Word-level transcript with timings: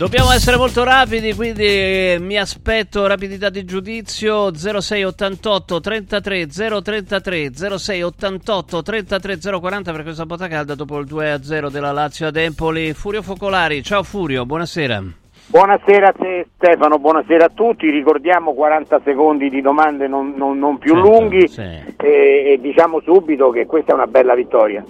Dobbiamo 0.00 0.32
essere 0.32 0.56
molto 0.56 0.82
rapidi, 0.82 1.34
quindi 1.34 1.62
eh, 1.62 2.16
mi 2.18 2.38
aspetto 2.38 3.06
rapidità 3.06 3.50
di 3.50 3.66
giudizio 3.66 4.50
0688 4.50 5.78
33 5.78 6.46
033 6.46 7.50
0688 7.52 8.82
33 8.82 9.38
040 9.60 9.92
per 9.92 10.02
questa 10.02 10.24
botta 10.24 10.48
calda 10.48 10.74
dopo 10.74 10.96
il 11.00 11.04
2 11.04 11.40
0 11.42 11.68
della 11.68 11.92
Lazio 11.92 12.28
ad 12.28 12.36
Empoli. 12.36 12.94
Furio 12.94 13.20
Focolari, 13.20 13.82
ciao 13.82 14.02
Furio, 14.02 14.46
buonasera. 14.46 15.02
Buonasera 15.48 16.08
a 16.08 16.12
te 16.12 16.46
Stefano, 16.56 16.98
buonasera 16.98 17.44
a 17.44 17.50
tutti, 17.52 17.90
ricordiamo 17.90 18.54
40 18.54 19.02
secondi 19.04 19.50
di 19.50 19.60
domande 19.60 20.08
non, 20.08 20.32
non- 20.34 20.58
non 20.58 20.78
più 20.78 20.94
Certo, 20.94 21.10
lunghi 21.10 21.46
sì. 21.46 21.60
e, 21.60 21.94
e 21.98 22.58
diciamo 22.58 23.02
subito 23.02 23.50
che 23.50 23.66
questa 23.66 23.92
è 23.92 23.94
una 23.96 24.06
bella 24.06 24.34
vittoria. 24.34 24.82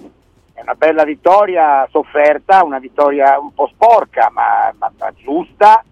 È 0.61 0.63
una 0.63 0.75
bella 0.75 1.03
vittoria 1.03 1.87
sofferta, 1.89 2.63
una 2.63 2.77
vittoria 2.77 3.39
un 3.39 3.51
po' 3.51 3.67
sporca 3.73 4.29
ma, 4.31 4.71
ma- 4.77 4.91
ma 4.99 5.11
giusta 5.15 5.83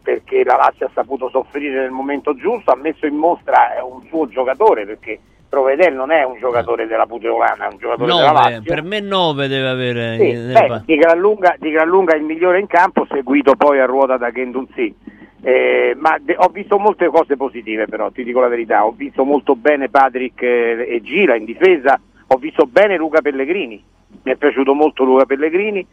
perché 0.00 0.44
la 0.44 0.54
Lazio 0.54 0.86
ha 0.86 0.90
saputo 0.94 1.28
soffrire 1.30 1.80
nel 1.80 1.90
momento 1.90 2.36
giusto, 2.36 2.70
ha 2.70 2.76
messo 2.76 3.06
in 3.06 3.16
mostra 3.16 3.74
eh, 3.76 3.82
un 3.82 4.02
suo 4.06 4.28
giocatore 4.28 4.86
perché 4.86 5.18
Provedel 5.48 5.94
non 5.94 6.12
è 6.12 6.22
un 6.22 6.38
giocatore 6.38 6.86
della 6.86 7.06
Puteolana, 7.06 7.66
è 7.66 7.72
un 7.72 7.78
giocatore 7.78 8.12
della 8.12 8.30
9, 8.32 8.50
Lazio. 8.50 8.62
per 8.62 8.82
me 8.82 9.00
9 9.00 9.48
deve 9.48 9.68
avere. 9.68 10.16
Sì, 10.18 10.32
nel 10.32 10.68
beh, 10.68 10.82
di, 10.84 10.96
gran 10.96 11.18
lunga, 11.18 11.56
di 11.58 11.70
gran 11.70 11.88
lunga 11.88 12.14
il 12.14 12.22
migliore 12.22 12.60
in 12.60 12.68
campo, 12.68 13.06
seguito 13.10 13.56
poi 13.56 13.80
a 13.80 13.84
ruota 13.84 14.16
da 14.16 14.30
Gendunzi. 14.30 14.94
Eh, 15.42 15.94
ma 15.98 16.16
de- 16.20 16.36
ho 16.38 16.48
visto 16.48 16.78
molte 16.78 17.08
cose 17.08 17.36
positive 17.36 17.86
però, 17.86 18.10
ti 18.10 18.22
dico 18.22 18.40
la 18.40 18.48
verità, 18.48 18.86
ho 18.86 18.92
visto 18.96 19.24
molto 19.24 19.56
bene 19.56 19.90
Patrick 19.90 20.40
eh, 20.42 20.86
e 20.88 21.00
Gira 21.02 21.34
in 21.34 21.44
difesa, 21.44 22.00
ho 22.28 22.36
visto 22.36 22.66
bene 22.66 22.96
Luca 22.96 23.20
Pellegrini, 23.20 23.84
mi 24.24 24.32
è 24.32 24.36
piaciuto 24.36 24.74
molto 24.74 25.04
Luca 25.04 25.24
Pellegrini, 25.26 25.86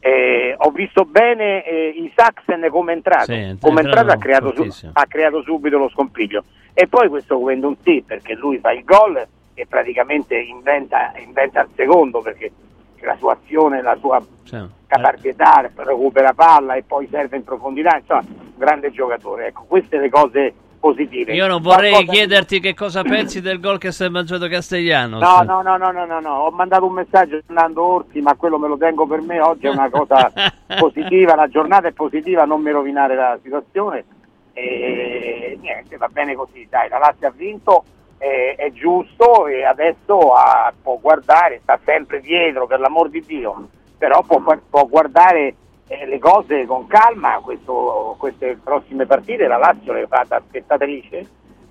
eh, 0.00 0.54
ho 0.56 0.70
visto 0.70 1.04
bene 1.04 1.64
eh, 1.64 1.88
Isaacsen 1.96 2.68
come 2.70 2.92
è 2.92 2.96
entrato, 2.96 3.32
Sì, 3.32 3.56
come 3.60 3.80
entrato 3.80 4.12
ha 4.12 4.16
creato, 4.16 4.54
su- 4.54 4.86
ha 4.92 5.06
creato 5.06 5.42
subito 5.42 5.78
lo 5.78 5.88
scompiglio. 5.88 6.44
E 6.72 6.86
poi 6.86 7.08
questo 7.08 7.42
Gendunzi 7.44 8.04
perché 8.06 8.34
lui 8.34 8.58
fa 8.58 8.72
il 8.72 8.84
gol 8.84 9.26
e 9.54 9.66
praticamente 9.66 10.38
inventa, 10.38 11.12
inventa 11.16 11.62
il 11.62 11.68
secondo 11.74 12.20
perché 12.20 12.52
la 13.00 13.16
sua 13.16 13.32
azione, 13.32 13.82
la 13.82 13.96
sua 13.96 14.24
cioè, 14.44 14.64
caparbietà, 14.86 15.68
recupera 15.74 16.32
palla 16.34 16.74
e 16.74 16.84
poi 16.84 17.08
serve 17.10 17.36
in 17.36 17.44
profondità, 17.44 17.96
insomma, 17.96 18.22
un 18.28 18.52
grande 18.56 18.92
giocatore. 18.92 19.48
Ecco, 19.48 19.64
queste 19.66 19.98
le 19.98 20.08
cose 20.08 20.54
positive. 20.78 21.32
Io 21.32 21.46
non 21.46 21.60
vorrei 21.60 21.90
Qualcosa- 21.90 22.18
chiederti 22.18 22.60
che 22.60 22.74
cosa 22.74 23.02
pensi 23.02 23.40
del 23.40 23.60
gol 23.60 23.78
che 23.78 23.92
si 23.92 24.04
è 24.04 24.08
mangiato 24.08 24.48
Castellanos. 24.48 25.20
No, 25.20 25.42
no, 25.42 25.62
no, 25.62 25.76
no, 25.76 25.90
no, 25.90 26.04
no, 26.06 26.20
no, 26.20 26.34
ho 26.34 26.50
mandato 26.50 26.86
un 26.86 26.94
messaggio 26.94 27.36
a 27.36 27.42
Fernando 27.44 27.84
Orsi, 27.84 28.20
ma 28.20 28.34
quello 28.34 28.58
me 28.58 28.68
lo 28.68 28.76
tengo 28.76 29.06
per 29.06 29.20
me, 29.20 29.40
oggi 29.40 29.66
è 29.66 29.70
una 29.70 29.90
cosa 29.90 30.30
positiva, 30.78 31.34
la 31.34 31.48
giornata 31.48 31.88
è 31.88 31.92
positiva, 31.92 32.44
non 32.44 32.62
mi 32.62 32.70
rovinare 32.70 33.14
la 33.14 33.38
situazione. 33.42 34.04
E 34.52 35.56
niente, 35.60 35.96
va 35.96 36.08
bene 36.08 36.34
così, 36.34 36.66
dai, 36.68 36.88
la 36.88 36.98
Lazio 36.98 37.28
ha 37.28 37.32
vinto, 37.34 37.84
eh, 38.18 38.54
è 38.56 38.72
giusto 38.72 39.46
e 39.46 39.64
adesso 39.64 40.32
ah, 40.34 40.72
può 40.82 40.98
guardare, 41.00 41.60
sta 41.62 41.78
sempre 41.84 42.20
dietro 42.20 42.66
per 42.66 42.80
l'amor 42.80 43.08
di 43.08 43.22
Dio, 43.24 43.68
però 43.96 44.22
può, 44.22 44.42
può 44.68 44.86
guardare 44.86 45.54
eh, 45.88 46.06
le 46.06 46.18
cose 46.18 46.66
con 46.66 46.86
calma, 46.86 47.40
questo- 47.42 48.14
queste 48.18 48.58
prossime 48.62 49.06
partite 49.06 49.46
la 49.46 49.56
Lazio 49.56 49.92
le 49.92 50.06
fa 50.06 50.24
da 50.28 50.40
spettatrice, 50.46 51.26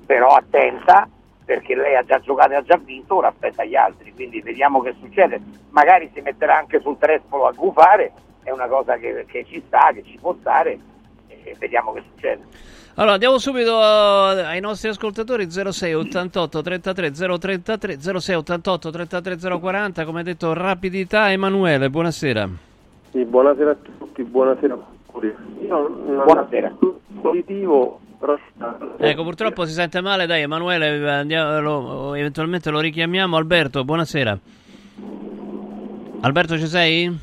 però 0.05 0.29
attenta 0.35 1.07
perché 1.45 1.75
lei 1.75 1.95
ha 1.95 2.03
già 2.03 2.19
giocato 2.19 2.51
e 2.51 2.55
ha 2.55 2.61
già 2.63 2.77
vinto, 2.77 3.15
ora 3.15 3.29
aspetta 3.29 3.63
gli 3.63 3.75
altri, 3.75 4.11
quindi 4.13 4.41
vediamo 4.41 4.81
che 4.81 4.93
succede, 4.99 5.39
magari 5.69 6.11
si 6.13 6.19
metterà 6.19 6.57
anche 6.57 6.81
sul 6.81 6.97
trespolo 6.97 7.45
a 7.47 7.53
gufare, 7.53 8.11
è 8.43 8.51
una 8.51 8.67
cosa 8.67 8.97
che, 8.97 9.25
che 9.27 9.45
ci 9.45 9.63
sta, 9.65 9.91
che 9.93 10.03
ci 10.03 10.17
può 10.19 10.35
stare 10.41 10.77
e 11.27 11.55
vediamo 11.57 11.93
che 11.93 12.03
succede. 12.11 12.43
Allora, 12.95 13.13
andiamo 13.13 13.37
subito 13.37 13.79
eh, 13.79 14.41
ai 14.41 14.59
nostri 14.59 14.89
ascoltatori 14.89 15.49
06 15.49 15.93
88 15.93 16.61
33 16.61 17.11
033 17.11 18.19
06 18.19 18.35
88 18.35 18.89
33 18.89 19.37
040, 19.59 20.03
come 20.03 20.23
detto 20.23 20.53
rapidità 20.53 21.31
Emanuele, 21.31 21.89
buonasera. 21.89 22.49
Sì, 23.11 23.23
buonasera 23.25 23.71
a 23.71 23.75
tutti, 23.97 24.23
buonasera. 24.23 24.77
Io 25.67 25.89
Buonasera. 26.23 26.75
positivo, 27.21 27.99
però 28.19 28.37
Ecco, 28.97 29.23
purtroppo 29.23 29.65
si 29.65 29.73
sente 29.73 29.99
male, 30.01 30.27
dai 30.27 30.43
Emanuele, 30.43 31.09
andiamo- 31.09 31.59
lo- 31.59 32.13
eventualmente 32.13 32.69
lo 32.69 32.79
richiamiamo. 32.79 33.35
Alberto, 33.35 33.83
buonasera. 33.83 34.37
Alberto 36.21 36.57
ci 36.57 36.67
sei? 36.67 37.17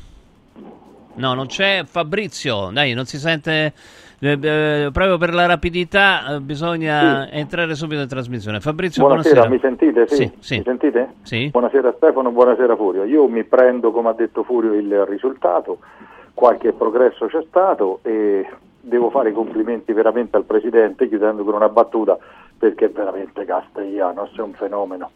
No, 1.15 1.33
non 1.33 1.47
c'è. 1.47 1.83
Fabrizio, 1.85 2.69
dai, 2.73 2.93
non 2.93 3.05
si 3.05 3.17
sente... 3.17 3.73
eh, 4.19 4.89
proprio 4.91 5.17
per 5.17 5.33
la 5.33 5.45
rapidità 5.45 6.35
eh, 6.35 6.39
bisogna 6.39 7.29
entrare 7.29 7.75
subito 7.75 8.01
in 8.01 8.07
trasmissione. 8.07 8.59
Fabrizio, 8.59 9.05
buonasera, 9.05 9.47
buonasera. 9.47 9.69
mi 9.69 9.77
sentite? 9.77 10.07
Sì, 10.07 10.15
Sì, 10.15 10.31
sì. 10.39 10.57
Mi 10.57 10.63
sentite? 10.63 11.13
Sì. 11.23 11.49
Buonasera 11.49 11.93
Stefano, 11.97 12.31
buonasera 12.31 12.75
Furio. 12.75 13.03
Io 13.03 13.27
mi 13.27 13.43
prendo, 13.43 13.91
come 13.91 14.09
ha 14.09 14.13
detto 14.13 14.43
Furio, 14.43 14.73
il 14.73 15.05
risultato, 15.05 15.79
qualche 16.33 16.73
progresso 16.73 17.25
c'è 17.27 17.43
stato 17.47 17.99
e 18.03 18.45
devo 18.79 19.09
fare 19.09 19.29
i 19.29 19.33
complimenti 19.33 19.93
veramente 19.93 20.37
al 20.37 20.43
Presidente, 20.43 21.07
chiudendo 21.07 21.43
con 21.43 21.55
una 21.55 21.69
battuta, 21.69 22.17
perché 22.57 22.89
veramente 22.89 23.43
Castellanos 23.45 24.35
è 24.37 24.41
un 24.41 24.53
fenomeno. 24.53 25.11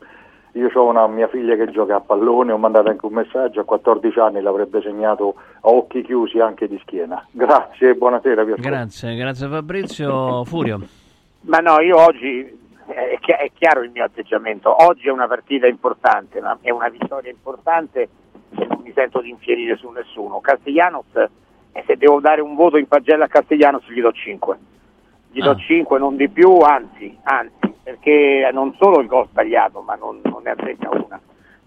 Io 0.60 0.70
ho 0.74 0.86
una 0.90 1.08
mia 1.08 1.28
figlia 1.30 1.56
che 1.56 1.72
gioca 1.72 1.96
a 1.96 2.00
pallone, 2.02 2.52
ho 2.52 2.58
mandato 2.58 2.90
anche 2.90 3.06
un 3.06 3.14
messaggio, 3.14 3.62
a 3.62 3.64
14 3.64 4.20
anni 4.20 4.42
l'avrebbe 4.42 4.82
segnato 4.82 5.36
a 5.62 5.70
occhi 5.70 6.02
chiusi 6.04 6.40
anche 6.40 6.68
di 6.68 6.78
schiena. 6.84 7.26
Grazie, 7.32 7.96
buonasera. 7.96 8.44
Grazie, 8.44 9.16
grazie 9.16 9.48
Fabrizio. 9.48 10.44
Furio. 10.44 10.82
Ma 11.42 11.60
no, 11.60 11.80
io 11.80 11.98
oggi 11.98 12.42
è, 12.88 13.18
chi- 13.22 13.32
è 13.32 13.50
chiaro 13.58 13.82
il 13.84 13.92
mio 13.92 14.04
atteggiamento. 14.04 14.84
Oggi 14.86 15.08
è 15.08 15.12
una 15.12 15.28
partita 15.28 15.66
importante, 15.66 16.42
ma 16.42 16.58
è 16.62 16.72
una 16.72 16.90
vittoria 16.90 17.32
importante 17.32 18.02
e 18.58 18.66
non 18.68 18.82
mi 18.84 18.92
sento 18.94 19.22
di 19.22 19.30
infierire 19.30 19.78
su 19.78 19.90
nessuno. 19.92 20.42
Castellanos, 20.42 21.06
eh, 21.72 21.84
se 21.86 21.96
devo 21.96 22.20
dare 22.20 22.42
un 22.42 22.56
voto 22.56 22.76
in 22.76 22.88
pagella 22.88 23.26
a 23.26 23.28
Castellanos 23.30 23.88
gli 23.90 24.02
do 24.02 24.12
5. 24.12 24.58
Gli 25.32 25.40
do 25.42 25.52
Ah. 25.52 25.56
5, 25.56 25.98
non 26.00 26.18
di 26.18 26.28
più, 26.28 26.58
anzi, 26.60 27.16
anzi, 27.24 27.69
perché 27.84 28.50
non 28.54 28.76
solo 28.80 29.00
il 29.00 29.08
gol 29.08 29.28
sbagliato, 29.28 29.82
ma 29.82 29.96
non, 29.96 30.20
non 30.24 30.42
ne 30.44 30.52
azzecca 30.52 30.90
una. 30.92 31.20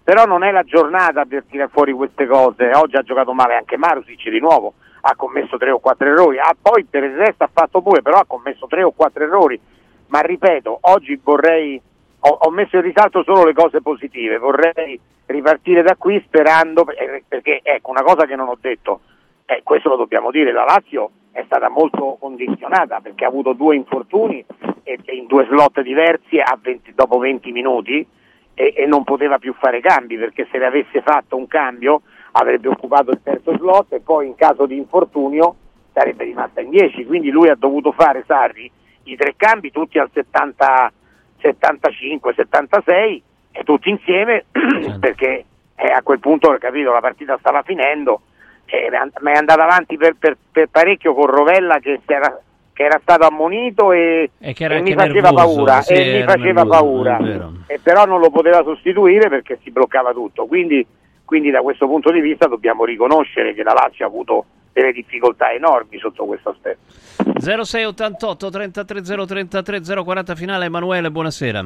Però 0.03 0.25
non 0.25 0.43
è 0.43 0.51
la 0.51 0.63
giornata 0.63 1.25
per 1.25 1.45
tirare 1.49 1.69
fuori 1.71 1.93
queste 1.93 2.25
cose. 2.25 2.71
Oggi 2.73 2.95
ha 2.95 3.03
giocato 3.03 3.33
male 3.33 3.55
anche 3.55 3.77
Marusic 3.77 4.29
di 4.29 4.39
nuovo, 4.39 4.73
ha 5.01 5.15
commesso 5.15 5.57
tre 5.57 5.71
o 5.71 5.79
quattro 5.79 6.07
errori. 6.07 6.39
Ah, 6.39 6.55
poi 6.59 6.83
per 6.83 7.03
il 7.03 7.15
resto 7.15 7.43
ha 7.43 7.49
fatto 7.51 7.81
pure, 7.81 8.01
però 8.01 8.19
ha 8.19 8.25
commesso 8.25 8.67
tre 8.67 8.83
o 8.83 8.91
quattro 8.91 9.23
errori. 9.23 9.59
Ma 10.07 10.19
ripeto, 10.19 10.79
oggi 10.81 11.19
vorrei, 11.23 11.81
ho, 12.19 12.29
ho 12.29 12.49
messo 12.51 12.75
in 12.75 12.83
risalto 12.83 13.23
solo 13.23 13.45
le 13.45 13.53
cose 13.53 13.81
positive, 13.81 14.37
vorrei 14.37 14.99
ripartire 15.25 15.81
da 15.81 15.95
qui 15.95 16.21
sperando, 16.25 16.85
eh, 16.89 17.23
perché 17.27 17.61
ecco 17.63 17.89
una 17.89 18.03
cosa 18.03 18.25
che 18.25 18.35
non 18.35 18.49
ho 18.49 18.57
detto, 18.59 18.99
eh, 19.45 19.61
questo 19.63 19.89
lo 19.89 19.95
dobbiamo 19.95 20.31
dire, 20.31 20.51
la 20.51 20.65
Lazio 20.65 21.09
è 21.31 21.43
stata 21.45 21.69
molto 21.69 22.17
condizionata 22.19 22.99
perché 22.99 23.25
ha 23.25 23.29
avuto 23.29 23.53
due 23.53 23.75
infortuni 23.75 24.45
in 24.83 25.27
due 25.27 25.45
slot 25.45 25.81
diversi 25.81 26.39
a 26.39 26.57
20 26.61 26.93
dopo 26.93 27.17
20 27.17 27.51
minuti 27.51 28.05
e, 28.53 28.73
e 28.75 28.85
non 28.85 29.03
poteva 29.03 29.37
più 29.37 29.53
fare 29.53 29.79
cambi 29.79 30.17
perché 30.17 30.47
se 30.51 30.57
ne 30.57 30.65
avesse 30.65 31.01
fatto 31.01 31.35
un 31.35 31.47
cambio 31.47 32.01
avrebbe 32.31 32.67
occupato 32.67 33.11
il 33.11 33.21
terzo 33.23 33.55
slot 33.57 33.93
e 33.93 34.01
poi 34.01 34.27
in 34.27 34.35
caso 34.35 34.65
di 34.65 34.77
infortunio 34.77 35.55
sarebbe 35.93 36.23
rimasta 36.23 36.61
in 36.61 36.71
10, 36.71 37.05
quindi 37.05 37.29
lui 37.29 37.49
ha 37.49 37.55
dovuto 37.55 37.91
fare 37.91 38.23
Sarri 38.25 38.69
i 39.03 39.15
tre 39.15 39.35
cambi 39.35 39.71
tutti 39.71 39.99
al 39.99 40.09
70, 40.11 40.91
75, 41.39 42.33
76 42.33 43.23
e 43.51 43.63
tutti 43.63 43.89
insieme 43.89 44.45
perché 44.99 45.45
eh, 45.75 45.91
a 45.91 46.01
quel 46.01 46.19
punto 46.19 46.55
capito, 46.57 46.91
la 46.91 46.99
partita 46.99 47.37
stava 47.39 47.61
finendo 47.61 48.21
eh, 48.65 48.89
ma 48.89 49.31
è 49.31 49.35
andata 49.35 49.63
avanti 49.63 49.97
per, 49.97 50.15
per- 50.17 50.37
per 50.51 50.67
parecchio 50.69 51.13
con 51.13 51.27
Rovella 51.27 51.79
che, 51.79 51.99
si 52.05 52.13
era, 52.13 52.39
che 52.73 52.83
era 52.83 52.99
stato 53.01 53.25
ammonito 53.25 53.91
e, 53.91 54.31
E 54.39 54.53
che 54.53 54.63
era 54.63 54.75
e 54.75 54.81
mi 54.81 54.93
faceva 54.93 55.29
nervoso, 55.29 55.55
paura, 55.55 55.81
sì, 55.81 55.93
e 55.93 56.17
mi 56.17 56.23
faceva 56.23 56.63
nervoso, 56.63 56.69
paura. 56.69 57.19
E 57.67 57.79
però 57.81 58.05
non 58.05 58.19
lo 58.19 58.29
poteva 58.31 58.63
sostituire 58.63 59.29
perché 59.29 59.59
si 59.63 59.71
bloccava 59.71 60.11
tutto. 60.11 60.45
Quindi, 60.45 60.85
quindi 61.23 61.51
da 61.51 61.61
questo 61.61 61.87
punto 61.87 62.11
di 62.11 62.19
vista 62.19 62.47
dobbiamo 62.47 62.83
riconoscere 62.83 63.53
che 63.53 63.63
la 63.63 63.73
Lazio 63.73 64.05
ha 64.05 64.07
avuto 64.07 64.45
delle 64.73 64.91
difficoltà 64.91 65.51
enormi 65.53 65.99
sotto 65.99 66.25
questo 66.25 66.49
aspetto. 66.49 66.91
0688 67.39 68.49
33 68.49 69.01
033 69.01 70.03
040 70.03 70.35
finale 70.35 70.65
Emanuele, 70.65 71.11
buonasera. 71.11 71.63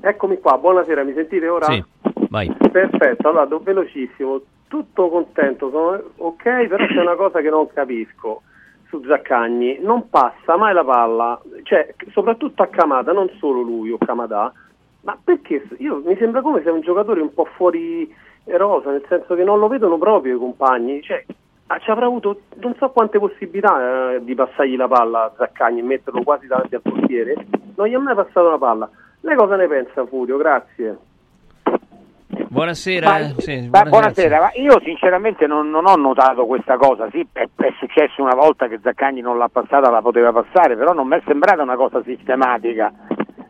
Eccomi 0.00 0.38
qua, 0.38 0.56
buonasera, 0.56 1.02
mi 1.02 1.14
sentite 1.14 1.48
ora? 1.48 1.66
Sì. 1.66 1.84
Vai. 2.28 2.52
Perfetto, 2.70 3.28
allora, 3.28 3.44
do- 3.44 3.60
velocissimo, 3.62 4.40
tutto 4.68 5.08
contento, 5.08 5.68
sono 5.70 6.00
ok, 6.16 6.66
però 6.66 6.86
c'è 6.86 7.00
una 7.00 7.16
cosa 7.16 7.40
che 7.40 7.50
non 7.50 7.66
capisco 7.72 8.42
su 8.92 9.02
Zaccagni, 9.06 9.78
non 9.80 10.10
passa 10.10 10.58
mai 10.58 10.74
la 10.74 10.84
palla, 10.84 11.40
cioè 11.62 11.94
soprattutto 12.10 12.62
a 12.62 12.66
Kamada, 12.66 13.12
non 13.12 13.30
solo 13.38 13.62
lui 13.62 13.90
o 13.90 13.96
Kamada, 13.96 14.52
ma 15.00 15.16
perché 15.22 15.66
io, 15.78 16.02
mi 16.04 16.14
sembra 16.18 16.42
come 16.42 16.60
se 16.62 16.68
è 16.68 16.72
un 16.72 16.82
giocatore 16.82 17.22
un 17.22 17.32
po' 17.32 17.46
fuori 17.56 18.14
rosa, 18.44 18.90
nel 18.90 19.04
senso 19.08 19.34
che 19.34 19.44
non 19.44 19.58
lo 19.58 19.68
vedono 19.68 19.96
proprio 19.96 20.36
i 20.36 20.38
compagni, 20.38 21.00
cioè 21.00 21.24
ah, 21.68 21.78
ci 21.78 21.90
avrà 21.90 22.04
avuto 22.04 22.42
non 22.56 22.74
so 22.76 22.90
quante 22.90 23.18
possibilità 23.18 24.12
eh, 24.12 24.24
di 24.24 24.34
passargli 24.34 24.76
la 24.76 24.88
palla 24.88 25.24
a 25.24 25.32
Zaccagni 25.38 25.80
e 25.80 25.84
metterlo 25.84 26.22
quasi 26.22 26.46
davanti 26.46 26.74
al 26.74 26.82
portiere, 26.82 27.46
non 27.76 27.86
gli 27.86 27.94
ha 27.94 27.98
mai 27.98 28.14
passato 28.14 28.50
la 28.50 28.58
palla. 28.58 28.90
Lei 29.20 29.36
cosa 29.36 29.56
ne 29.56 29.68
pensa 29.68 30.04
Furio? 30.04 30.36
Grazie. 30.36 30.98
Buonasera. 32.48 33.08
Ma- 33.08 33.18
sì, 33.38 33.68
buonasera. 33.68 33.88
buonasera, 33.88 34.40
ma 34.40 34.50
io 34.54 34.80
sinceramente 34.84 35.46
non, 35.46 35.70
non 35.70 35.86
ho 35.86 35.96
notato 35.96 36.46
questa 36.46 36.76
cosa, 36.76 37.08
sì, 37.10 37.26
è, 37.32 37.48
è 37.56 37.72
successo 37.78 38.22
una 38.22 38.34
volta 38.34 38.68
che 38.68 38.80
Zaccagni 38.82 39.20
non 39.20 39.38
l'ha 39.38 39.48
passata, 39.48 39.90
la 39.90 40.02
poteva 40.02 40.32
passare, 40.32 40.76
però 40.76 40.92
non 40.92 41.06
mi 41.06 41.16
è 41.16 41.22
sembrata 41.26 41.62
una 41.62 41.76
cosa 41.76 42.02
sistematica. 42.04 42.92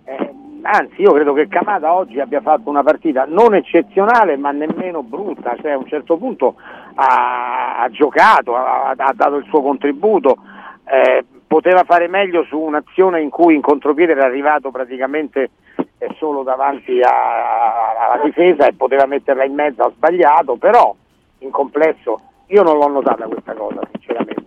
Eh, 0.04 0.34
anzi, 0.62 1.02
io 1.02 1.12
credo 1.12 1.32
che 1.32 1.48
Camada 1.48 1.92
oggi 1.94 2.20
abbia 2.20 2.40
fatto 2.40 2.68
una 2.68 2.82
partita 2.82 3.24
non 3.26 3.54
eccezionale, 3.54 4.36
ma 4.36 4.50
nemmeno 4.50 5.02
brutta, 5.02 5.56
cioè 5.60 5.72
a 5.72 5.78
un 5.78 5.86
certo 5.86 6.16
punto 6.16 6.56
ha, 6.94 7.82
ha 7.82 7.90
giocato, 7.90 8.56
ha, 8.56 8.90
ha 8.90 9.12
dato 9.14 9.36
il 9.36 9.46
suo 9.48 9.62
contributo, 9.62 10.36
eh, 10.84 11.24
poteva 11.46 11.84
fare 11.84 12.08
meglio 12.08 12.44
su 12.44 12.58
un'azione 12.58 13.20
in 13.20 13.28
cui 13.28 13.54
in 13.54 13.60
contropiede 13.60 14.12
era 14.12 14.24
arrivato 14.24 14.70
praticamente 14.70 15.50
eh, 16.02 16.14
solo 16.18 16.42
davanti 16.42 17.00
a- 17.00 18.10
alla 18.10 18.24
difesa 18.24 18.66
e 18.66 18.72
poteva 18.74 19.06
metterla 19.06 19.44
in 19.44 19.54
mezzo, 19.54 19.82
ha 19.82 19.90
sbagliato, 19.94 20.56
però 20.56 20.94
in 21.38 21.50
complesso 21.50 22.20
io 22.46 22.62
non 22.62 22.76
l'ho 22.78 22.88
notata 22.88 23.24
questa 23.26 23.52
cosa, 23.54 23.80
sinceramente. 23.92 24.40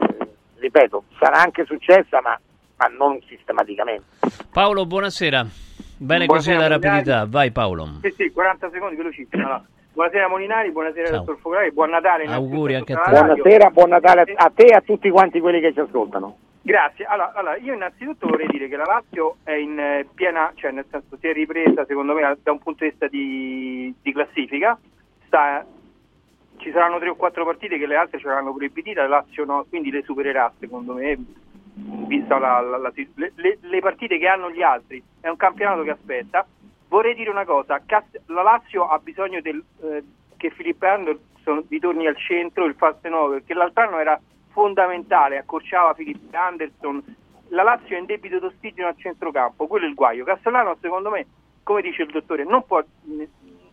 Ripeto, 0.58 1.04
sarà 1.20 1.40
anche 1.42 1.64
successa, 1.66 2.20
ma, 2.22 2.38
ma 2.78 2.86
non 2.98 3.20
sistematicamente. 3.28 4.04
Paolo, 4.52 4.86
buonasera. 4.86 5.46
Bene 5.98 6.26
così 6.26 6.50
Buonasera, 6.52 6.58
la 6.58 6.68
Molinari. 6.76 6.96
rapidità. 6.98 7.26
Vai 7.30 7.52
Paolo. 7.52 7.88
Sì, 8.02 8.14
sì, 8.18 8.32
40 8.32 8.70
secondi 8.72 8.96
velocissimo. 8.98 9.44
Allora, 9.44 9.64
buonasera 9.94 10.28
Molinari, 10.28 10.72
buonasera 10.72 11.08
Ciao. 11.08 11.18
dottor 11.20 11.38
Focolari, 11.40 11.72
buon 11.72 11.90
Natale. 11.90 12.26
Auguri 12.26 12.76
anche 12.76 12.92
a 12.94 12.98
te. 13.00 13.12
la. 13.12 13.24
Buonasera, 13.24 13.70
buon 13.70 13.90
Natale 13.90 14.22
a- 14.22 14.44
a 14.46 14.52
te 14.54 14.66
e 14.66 14.76
a 14.76 14.82
tutti 14.82 15.10
quanti 15.10 15.40
quelli 15.40 15.62
che 15.62 15.72
ci 15.72 15.80
ascoltano. 15.80 16.36
Grazie. 16.66 17.06
Allora, 17.06 17.32
allora, 17.34 17.58
io 17.58 17.76
innanzitutto 17.76 18.26
vorrei 18.26 18.48
dire 18.48 18.68
che 18.68 18.76
la 18.76 18.86
Lazio 18.86 19.36
è 19.44 19.52
in 19.52 19.78
eh, 19.78 20.08
piena, 20.16 20.52
cioè 20.56 20.72
nel 20.72 20.88
senso 20.90 21.16
si 21.18 21.28
è 21.28 21.32
ripresa 21.32 21.86
secondo 21.86 22.16
me 22.16 22.36
da 22.42 22.52
un 22.52 22.58
punto 22.58 22.84
di 22.84 22.90
vista 22.90 23.08
di, 23.08 23.94
di 24.02 24.12
classifica. 24.12 24.76
Sta- 25.28 25.64
ci 26.58 26.72
saranno 26.72 26.98
tre 26.98 27.10
o 27.10 27.16
quattro 27.16 27.46
partite 27.46 27.78
che 27.78 27.86
le 27.86 27.96
altre 27.96 28.18
ce 28.18 28.28
l'hanno 28.28 28.52
proibita, 28.52 29.04
la 29.04 29.08
Lazio 29.08 29.46
no, 29.46 29.64
quindi 29.70 29.92
le 29.92 30.02
supererà 30.02 30.52
secondo 30.58 30.94
me, 30.94 31.16
vista 32.08 32.40
la- 32.40 32.62
la- 32.62 32.78
la- 32.78 32.94
le, 33.14 33.58
le- 33.62 33.80
partite 33.80 34.18
che 34.18 34.28
hanno 34.28 34.50
gli 34.50 34.64
altri. 34.64 35.04
È 35.22 35.28
un 35.28 35.38
campionato 35.38 35.84
che 35.84 35.92
aspetta. 35.92 36.48
Vorrei 36.88 37.14
dire 37.14 37.30
una 37.30 37.46
cosa, 37.46 37.80
la 38.26 38.42
Lazio 38.42 38.88
ha 38.88 38.98
bisogno 38.98 39.40
del, 39.40 39.64
eh, 39.84 40.04
che 40.36 40.50
Filippo 40.50 40.88
Anderson 40.88 41.64
ritorni 41.70 42.08
al 42.08 42.18
centro, 42.18 42.66
il 42.66 42.74
fast 42.74 43.08
9, 43.08 43.36
perché 43.36 43.54
l'altro 43.54 43.84
anno 43.84 44.00
era 44.00 44.20
fondamentale, 44.56 45.38
accorciava 45.38 45.94
Filippo 45.94 46.36
Anderson. 46.36 47.04
La 47.50 47.64
Lazio 47.64 47.98
è 47.98 48.00
in 48.00 48.06
debito 48.06 48.40
d'ossigeno 48.40 48.88
al 48.88 48.98
centrocampo, 48.98 49.68
quello 49.68 49.86
è 49.86 49.90
il 49.90 49.94
guaio. 49.94 50.24
Castellano 50.24 50.78
secondo 50.80 51.10
me, 51.10 51.28
come 51.62 51.82
dice 51.82 52.04
il 52.04 52.12
dottore, 52.12 52.46
non 52.46 52.66
può, 52.66 52.82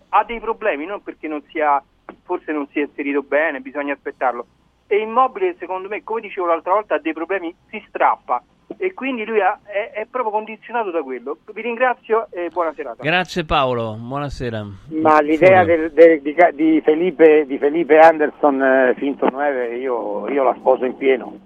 ha 0.08 0.24
dei 0.24 0.40
problemi, 0.40 0.84
non 0.84 1.00
perché 1.00 1.28
non 1.28 1.40
sia, 1.50 1.82
forse 2.24 2.50
non 2.50 2.66
si 2.72 2.80
è 2.80 2.82
inserito 2.82 3.22
bene, 3.22 3.60
bisogna 3.60 3.94
aspettarlo. 3.94 4.46
E 4.88 4.98
Immobile 4.98 5.54
secondo 5.56 5.88
me, 5.88 6.02
come 6.02 6.20
dicevo 6.20 6.48
l'altra 6.48 6.72
volta, 6.72 6.96
ha 6.96 6.98
dei 6.98 7.14
problemi, 7.14 7.54
si 7.70 7.82
strappa 7.88 8.42
e 8.82 8.94
quindi 8.94 9.24
lui 9.24 9.40
ha- 9.40 9.60
è, 9.62 9.92
è 9.94 10.06
proprio 10.10 10.32
condizionato 10.32 10.90
da 10.90 11.02
quello. 11.02 11.38
Vi 11.52 11.60
ringrazio 11.62 12.26
e 12.32 12.48
buona 12.52 12.72
serata. 12.74 13.00
Grazie 13.04 13.44
Paolo, 13.44 13.94
buonasera. 13.96 14.66
Ma 15.00 15.20
l'idea 15.20 15.62
del- 15.62 15.92
del- 15.92 16.20
di, 16.20 16.34
di 16.54 16.80
Felipe, 16.84 17.46
di 17.46 17.58
Felipe 17.58 18.00
Anderson 18.00 18.60
eh, 18.60 18.94
finto 18.96 19.28
9 19.30 19.76
io, 19.76 20.28
io 20.28 20.42
la 20.42 20.54
sposo 20.58 20.84
in 20.84 20.96
pieno 20.96 21.38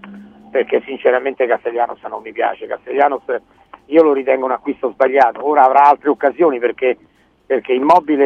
perché 0.50 0.80
sinceramente 0.86 1.46
Castellanos 1.46 2.00
non 2.08 2.22
mi 2.22 2.32
piace 2.32 2.66
Castellanos 2.66 3.24
io 3.86 4.02
lo 4.02 4.14
ritengo 4.14 4.46
un 4.46 4.52
acquisto 4.52 4.90
sbagliato 4.92 5.46
ora 5.46 5.64
avrà 5.64 5.82
altre 5.82 6.08
occasioni 6.08 6.58
perché, 6.58 6.96
perché 7.44 7.74
Immobile 7.74 8.24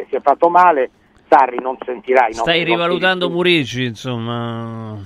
eh, 0.00 0.06
si 0.08 0.16
è 0.16 0.20
fatto 0.20 0.48
male 0.48 0.90
Sarri 1.30 1.60
non 1.60 1.78
sentirà 1.84 2.26
i 2.26 2.34
Stai 2.34 2.64
rivalutando. 2.64 3.30
Murici, 3.30 3.84
insomma. 3.84 4.98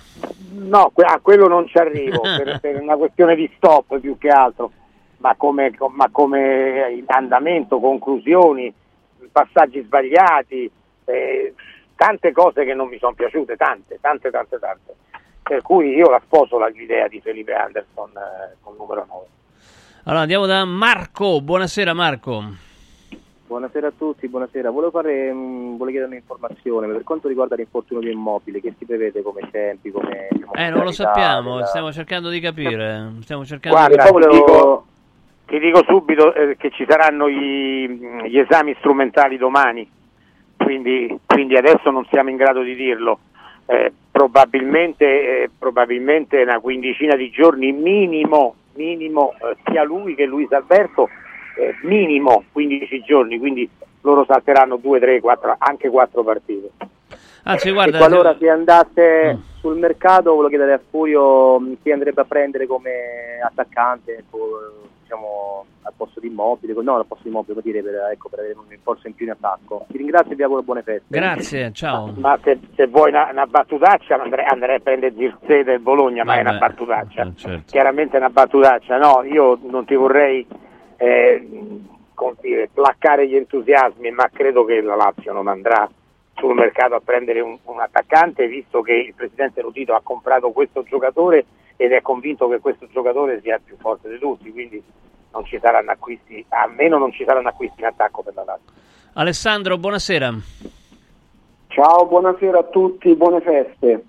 No, 0.53 0.93
a 0.95 1.19
quello 1.21 1.47
non 1.49 1.67
ci 1.69 1.77
arrivo, 1.77 2.23
per, 2.25 2.61
per 2.61 2.81
una 2.81 2.97
questione 2.97 3.35
di 3.35 3.51
stop 3.57 3.99
più 3.99 4.17
che 4.17 4.29
altro, 4.29 4.73
ma 5.19 5.35
come, 5.37 5.77
co- 5.77 5.93
ma 5.95 6.09
come 6.11 7.05
andamento, 7.09 7.79
conclusioni, 7.79 8.73
passaggi 9.31 9.83
sbagliati, 9.83 10.71
eh, 11.05 11.55
tante 11.95 12.33
cose 12.33 12.65
che 12.65 12.73
non 12.73 12.89
mi 12.89 12.97
sono 12.99 13.13
piaciute, 13.13 13.57
tante, 13.57 13.99
tante, 14.01 14.31
tante, 14.31 14.59
tante. 14.59 14.95
Per 15.43 15.61
cui 15.61 15.95
io 15.95 16.09
la 16.09 16.23
sposo 16.25 16.59
l'idea 16.69 17.07
di 17.07 17.21
Felipe 17.21 17.53
Anderson 17.53 18.09
eh, 18.17 18.57
con 18.63 18.75
numero 18.79 19.05
9. 19.07 19.27
Allora 20.05 20.23
andiamo 20.23 20.47
da 20.47 20.65
Marco. 20.65 21.43
Buonasera 21.43 21.93
Marco. 21.93 22.73
Buonasera 23.47 23.89
a 23.89 23.93
tutti, 23.97 24.27
buonasera. 24.27 24.71
Volevo, 24.71 24.91
fare, 24.91 25.31
mh, 25.33 25.77
volevo 25.77 25.85
chiedere 25.87 26.07
un'informazione 26.07 26.87
per 26.87 27.03
quanto 27.05 27.29
riguarda 27.29 27.55
l'infortunio 27.57 28.03
di 28.03 28.11
immobile, 28.11 28.61
che 28.61 28.73
si 28.79 28.87
prevede 28.87 29.21
come 29.23 29.43
tempi, 29.51 29.91
come 29.91 30.29
diciamo, 30.31 30.53
Eh, 30.55 30.71
non 30.71 30.85
lo 30.85 30.93
sappiamo, 30.93 31.55
della- 31.57 31.67
stiamo 31.67 31.93
cercando 31.93 32.31
di 32.31 32.41
capire. 32.41 33.11
Stiamo 33.21 33.45
cercando 33.45 33.77
Guarda, 33.77 34.07
E 34.07 34.11
poi 34.11 34.23
ti 34.23 34.27
volevo- 34.29 34.47
dico, 34.47 34.87
ti 35.47 35.59
dico 35.59 35.83
subito 35.87 36.35
eh, 36.35 36.57
che 36.57 36.71
ci 36.71 36.87
saranno 36.89 37.29
gli, 37.29 37.87
gli 38.29 38.39
esami 38.39 38.75
strumentali 38.79 39.37
domani, 39.37 39.89
quindi, 40.57 41.19
quindi 41.27 41.55
adesso 41.57 41.91
non 41.91 42.07
siamo 42.11 42.31
in 42.31 42.37
grado 42.37 42.63
di 42.63 42.75
dirlo. 42.75 43.19
Eh, 43.67 43.93
probabilmente, 44.11 45.43
eh, 45.43 45.51
probabilmente 45.59 46.41
una 46.43 46.61
quindicina 46.61 47.15
di 47.15 47.31
giorni 47.31 47.73
minimo, 47.73 48.55
minimo 48.75 49.35
eh, 49.35 49.57
sia 49.71 49.85
lui 49.85 50.15
che 50.15 50.25
Luis 50.25 50.51
Alberto, 50.53 51.09
eh, 51.57 51.75
minimo 51.83 52.45
15 52.53 53.03
giorni, 53.03 53.39
quindi 53.39 53.69
loro 54.03 54.25
salteranno 54.27 54.77
2, 54.77 55.01
3, 55.01 55.21
4, 55.21 55.55
anche 55.59 55.89
4 55.89 56.23
partite. 56.23 56.71
Anzi, 57.45 57.69
E 57.69 57.73
guarda, 57.73 57.99
qualora 57.99 58.33
se- 58.33 58.39
si 58.39 58.49
andasse 58.49 59.35
Mm. 59.35 59.41
sul 59.61 59.77
mercato, 59.77 60.31
volevo 60.31 60.49
chiedere 60.49 60.73
a 60.73 60.81
Furio 60.91 61.59
mh, 61.61 61.77
chi 61.83 61.91
andrebbe 61.93 62.23
a 62.23 62.25
prendere 62.25 62.67
come 62.67 62.91
attaccante 63.45 64.17
ecco, 64.17 64.39
diciamo, 65.03 65.65
al 65.83 65.93
posto 65.95 66.21
di 66.21 66.29
immobile, 66.29 66.73
no 66.83 66.97
al 66.97 67.05
posto 67.05 67.25
di 67.25 67.29
immobile 67.29 67.53
per, 67.55 67.63
dire, 67.63 67.83
per, 67.83 67.95
ecco, 68.13 68.31
per 68.31 68.39
avere 68.39 68.55
un 68.57 68.65
forza 68.83 69.09
in 69.09 69.15
più 69.15 69.27
in 69.27 69.33
attacco. 69.33 69.85
Vi 69.89 69.99
ringrazio 69.99 70.33
e 70.33 70.37
vi 70.37 70.43
auguro 70.43 70.63
buone 70.63 70.83
feste. 70.83 71.05
grazie, 71.09 71.71
ciao. 71.73 72.15
Ma 72.17 72.39
se, 72.43 72.59
se 72.75 72.87
vuoi 72.87 73.11
una, 73.11 73.29
una 73.31 73.47
battutaccia 73.47 74.19
andrei, 74.21 74.47
andrei 74.47 74.77
a 74.77 74.81
prendere 74.81 75.15
Zirze 75.15 75.65
del 75.65 75.81
Bologna, 75.81 76.25
ma 76.25 76.37
è 76.37 76.41
una 76.41 76.53
Vabbè, 76.53 76.67
battutaccia. 76.67 77.31
certo. 77.37 77.63
Chiaramente 77.71 78.17
è 78.17 78.21
una 78.21 78.31
battutaccia, 78.31 78.97
no, 78.97 79.23
io 79.23 79.59
non 79.65 79.85
ti 79.85 79.95
vorrei 79.95 80.47
eh, 80.97 81.47
come 82.15 82.35
dire, 82.41 82.69
placcare 82.73 83.29
gli 83.29 83.37
entusiasmi, 83.37 84.11
ma 84.11 84.29
credo 84.33 84.65
che 84.65 84.81
la 84.81 84.97
Lazio 84.97 85.33
non 85.33 85.49
andrà 85.49 85.89
sul 86.37 86.55
mercato 86.55 86.95
a 86.95 87.01
prendere 87.01 87.41
un, 87.41 87.57
un 87.65 87.81
attaccante, 87.81 88.47
visto 88.49 88.83
che 88.83 88.93
il 88.93 89.15
presidente 89.15 89.63
Lutito 89.63 89.95
ha 89.95 90.01
comprato 90.03 90.51
questo 90.51 90.83
giocatore 90.83 91.45
ed 91.77 91.93
è 91.93 92.03
convinto 92.03 92.49
che 92.49 92.61
questo 92.61 92.87
giocatore 92.89 93.41
sia 93.41 93.57
il 93.57 93.63
più 93.65 93.77
forte 93.79 94.09
di 94.09 94.19
tutti, 94.19 94.53
quindi 94.53 94.83
non 95.33 95.45
ci 95.45 95.59
saranno 95.61 95.91
acquisti, 95.91 96.45
almeno 96.49 96.99
non 96.99 97.13
ci 97.13 97.25
saranno 97.25 97.49
acquisti 97.49 97.81
in 97.81 97.87
attacco 97.87 98.23
per 98.23 98.35
la 98.35 98.45
Lazio. 98.45 98.73
Alessandro, 99.15 99.79
buonasera. 99.79 100.33
Ciao, 101.69 102.07
buonasera 102.07 102.59
a 102.59 102.65
tutti, 102.65 103.15
buone 103.15 103.41
feste. 103.41 104.05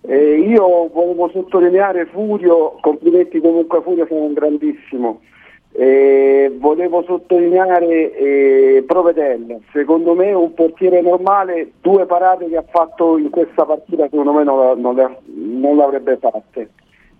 Eh, 0.00 0.38
io 0.40 0.88
volevo 0.88 1.28
sottolineare 1.30 2.06
Furio, 2.06 2.76
complimenti 2.80 3.38
comunque 3.40 3.78
a 3.78 3.82
Furio, 3.82 4.06
sei 4.06 4.18
un 4.18 4.32
grandissimo. 4.32 5.20
Eh, 5.74 6.54
volevo 6.58 7.02
sottolineare 7.02 8.14
eh, 8.14 8.84
Provedel, 8.86 9.60
secondo 9.72 10.14
me 10.14 10.32
un 10.34 10.52
portiere 10.52 11.00
normale, 11.00 11.72
due 11.80 12.04
parate 12.04 12.46
che 12.48 12.56
ha 12.58 12.64
fatto 12.70 13.16
in 13.16 13.30
questa 13.30 13.64
partita 13.64 14.02
secondo 14.10 14.32
me 14.32 14.44
non, 14.44 14.78
non 14.80 15.16
non 15.62 15.76
l'avrebbe 15.76 16.18
fatte. 16.18 16.70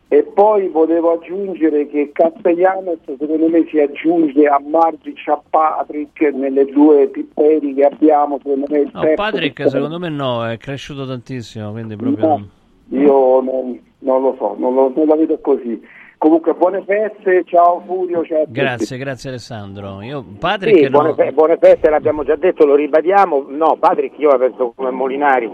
E 0.09 0.25
poi 0.25 0.69
volevo 0.69 1.13
aggiungere 1.13 1.87
che 1.87 2.11
Castellanos 2.13 2.99
secondo 3.19 3.49
me 3.49 3.65
si 3.71 3.79
aggiunge 3.81 4.47
a 4.47 4.61
Margic 4.63 5.27
a 5.29 5.41
Patrick 5.49 6.21
nelle 6.35 6.67
due 6.67 7.07
pipperi 7.07 7.73
che 7.73 7.85
abbiamo, 7.85 8.37
secondo 8.43 8.67
me 8.69 8.79
il 8.81 8.91
No, 8.93 9.01
Patrick 9.15 9.71
secondo 9.71 9.99
me 9.99 10.11
no, 10.11 10.47
è 10.47 10.59
cresciuto 10.59 11.07
tantissimo, 11.07 11.71
quindi 11.73 11.97
proprio... 11.97 12.27
No, 12.27 12.47
io 12.89 13.41
non, 13.41 13.81
non 14.01 14.21
lo 14.21 14.35
so, 14.37 14.55
non, 14.59 14.75
lo- 14.75 14.93
non 14.95 15.07
la 15.07 15.17
vedo 15.17 15.39
così. 15.39 15.83
Comunque 16.23 16.55
buone 16.55 16.85
feste, 16.85 17.43
ciao 17.47 17.83
Furio, 17.85 18.25
ciao. 18.25 18.45
Grazie, 18.47 18.97
grazie 18.97 19.31
Alessandro. 19.31 20.03
Io, 20.03 20.25
Patrick, 20.39 20.79
Sì, 20.79 20.89
buone, 20.89 21.15
fe- 21.15 21.33
buone 21.33 21.57
feste, 21.59 21.91
l'abbiamo 21.91 22.23
già 22.23 22.37
detto, 22.37 22.65
lo 22.65 22.77
ribadiamo. 22.77 23.47
No, 23.49 23.77
Patrick, 23.77 24.17
io 24.21 24.31
la 24.31 24.39
penso 24.39 24.71
come 24.71 24.93
Molinari. 24.93 25.51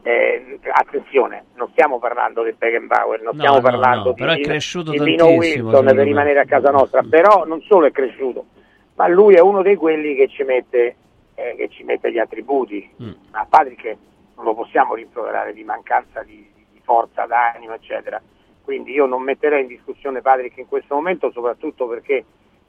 Eh, 0.00 0.58
attenzione, 0.72 1.44
non 1.56 1.68
stiamo 1.72 1.98
parlando 1.98 2.42
del 2.42 2.54
Beckenbauer, 2.56 3.20
non 3.20 3.36
No, 3.36 3.40
stiamo 3.40 3.56
no, 3.56 3.60
parlando 3.60 4.04
no, 4.04 4.12
di, 4.12 4.20
però 4.22 4.32
è 4.32 4.40
cresciuto 4.40 4.90
di 4.92 5.00
Lino 5.00 5.26
Wilson 5.26 5.84
per 5.84 5.96
rimanere 5.96 6.40
a 6.40 6.46
casa 6.46 6.70
nostra, 6.70 7.02
però 7.02 7.44
non 7.44 7.60
solo 7.68 7.84
è 7.84 7.90
cresciuto, 7.90 8.46
ma 8.94 9.08
lui 9.08 9.34
è 9.34 9.40
uno 9.40 9.60
dei 9.60 9.76
quelli 9.76 10.14
che 10.14 10.28
ci 10.28 10.44
mette, 10.44 10.96
eh, 11.34 11.56
che 11.58 11.68
ci 11.68 11.84
mette 11.84 12.10
gli 12.10 12.18
attributi. 12.18 12.90
Mm. 13.02 13.10
A 13.32 13.46
Patrick 13.46 13.96
non 14.36 14.46
lo 14.46 14.54
possiamo 14.54 14.94
rimproverare 14.94 15.52
di 15.52 15.62
mancanza 15.62 16.22
di, 16.22 16.50
di 16.72 16.80
forza 16.82 17.26
d'animo, 17.26 17.74
eccetera. 17.74 18.18
Quindi 18.66 18.90
io 18.90 19.06
non 19.06 19.22
metterei 19.22 19.62
in 19.62 19.68
discussione 19.68 20.22
Patrick 20.22 20.56
in 20.58 20.66
questo 20.66 20.96
momento, 20.96 21.30
soprattutto 21.30 21.86
perché 21.86 22.24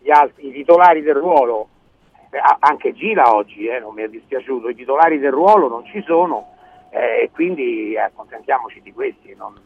altri, 0.10 0.50
i 0.50 0.52
titolari 0.52 1.02
del 1.02 1.16
ruolo, 1.16 1.70
eh, 2.30 2.38
anche 2.60 2.94
Gila 2.94 3.34
oggi 3.34 3.66
eh, 3.66 3.80
non 3.80 3.96
mi 3.96 4.04
è 4.04 4.08
dispiaciuto, 4.08 4.70
i 4.70 4.76
titolari 4.76 5.18
del 5.18 5.32
ruolo 5.32 5.68
non 5.68 5.84
ci 5.86 6.04
sono 6.04 6.54
eh, 6.92 7.24
e 7.24 7.32
quindi 7.34 7.94
eh, 7.94 8.00
accontentiamoci 8.00 8.80
di 8.84 8.94
questi. 8.94 9.34
non- 9.36 9.60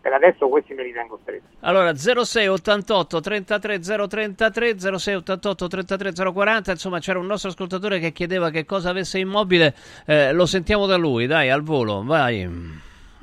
per 0.00 0.12
adesso 0.12 0.48
questi 0.48 0.74
me 0.74 0.84
li 0.84 0.92
tengo 0.92 1.18
stretti. 1.22 1.56
Allora 1.60 1.94
06 1.94 2.46
88 2.46 3.20
33 3.20 3.80
033 3.80 4.78
06 4.98 5.14
88 5.14 5.66
33 5.68 6.12
040 6.32 6.70
insomma 6.70 7.00
c'era 7.00 7.18
un 7.18 7.26
nostro 7.26 7.50
ascoltatore 7.50 7.98
che 7.98 8.12
chiedeva 8.12 8.50
che 8.50 8.64
cosa 8.64 8.90
avesse 8.90 9.18
immobile 9.18 9.74
eh, 10.06 10.32
lo 10.32 10.46
sentiamo 10.46 10.86
da 10.86 10.96
lui 10.96 11.26
dai 11.26 11.50
al 11.50 11.62
volo 11.62 12.04
vai 12.04 12.48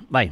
vai 0.10 0.30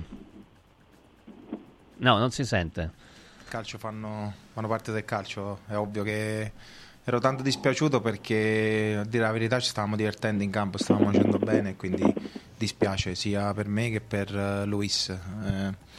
no 2.02 2.18
non 2.18 2.32
si 2.32 2.46
sente 2.46 2.92
Il 3.40 3.48
calcio 3.50 3.78
fanno, 3.78 4.34
fanno 4.54 4.68
parte 4.68 4.92
del 4.92 5.06
calcio, 5.06 5.60
è 5.68 5.76
ovvio 5.76 6.04
che 6.04 6.52
ero 7.04 7.20
tanto 7.20 7.42
dispiaciuto 7.42 8.00
perché 8.00 8.98
a 9.00 9.06
dire 9.06 9.24
la 9.24 9.32
verità 9.32 9.60
ci 9.60 9.70
stavamo 9.70 9.96
divertendo 9.96 10.44
in 10.44 10.52
campo, 10.52 10.78
stavamo 10.78 11.12
facendo 11.12 11.38
bene, 11.40 11.76
quindi 11.76 12.14
dispiace 12.58 13.16
sia 13.16 13.54
per 13.54 13.68
me 13.68 13.90
che 13.90 14.02
per 14.02 14.36
eh, 14.36 14.66
Luis. 14.66 15.10
Eh, 15.10 15.90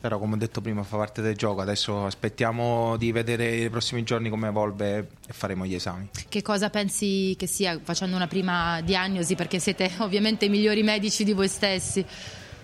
però 0.00 0.18
come 0.18 0.34
ho 0.34 0.36
detto 0.36 0.60
prima 0.60 0.84
fa 0.84 0.96
parte 0.96 1.22
del 1.22 1.36
gioco, 1.36 1.60
adesso 1.60 2.06
aspettiamo 2.06 2.96
di 2.96 3.10
vedere 3.10 3.56
i 3.56 3.68
prossimi 3.68 4.04
giorni 4.04 4.28
come 4.28 4.48
evolve 4.48 5.08
e 5.26 5.32
faremo 5.32 5.66
gli 5.66 5.74
esami. 5.74 6.10
Che 6.28 6.42
cosa 6.42 6.70
pensi 6.70 7.34
che 7.36 7.48
sia 7.48 7.80
facendo 7.82 8.14
una 8.14 8.28
prima 8.28 8.80
diagnosi? 8.80 9.34
Perché 9.34 9.58
siete 9.58 9.90
ovviamente 9.98 10.44
i 10.44 10.50
migliori 10.50 10.82
medici 10.82 11.24
di 11.24 11.32
voi 11.32 11.48
stessi. 11.48 12.04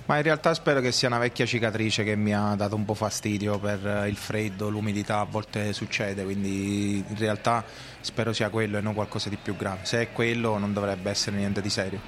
Ma 0.06 0.18
in 0.18 0.22
realtà 0.22 0.52
spero 0.52 0.80
che 0.80 0.92
sia 0.92 1.08
una 1.08 1.18
vecchia 1.18 1.46
cicatrice 1.46 2.04
che 2.04 2.14
mi 2.14 2.34
ha 2.34 2.54
dato 2.56 2.76
un 2.76 2.84
po' 2.84 2.92
fastidio 2.92 3.58
per 3.58 3.86
eh, 3.86 4.08
il 4.08 4.16
freddo, 4.16 4.68
l'umidità, 4.68 5.20
a 5.20 5.24
volte 5.24 5.72
succede, 5.72 6.24
quindi 6.24 6.98
in 6.98 7.16
realtà 7.16 7.64
spero 8.00 8.34
sia 8.34 8.50
quello 8.50 8.76
e 8.76 8.82
non 8.82 8.92
qualcosa 8.92 9.30
di 9.30 9.38
più 9.40 9.56
grave. 9.56 9.80
Se 9.84 10.02
è 10.02 10.12
quello 10.12 10.58
non 10.58 10.74
dovrebbe 10.74 11.08
essere 11.08 11.36
niente 11.36 11.62
di 11.62 11.70
serio. 11.70 12.00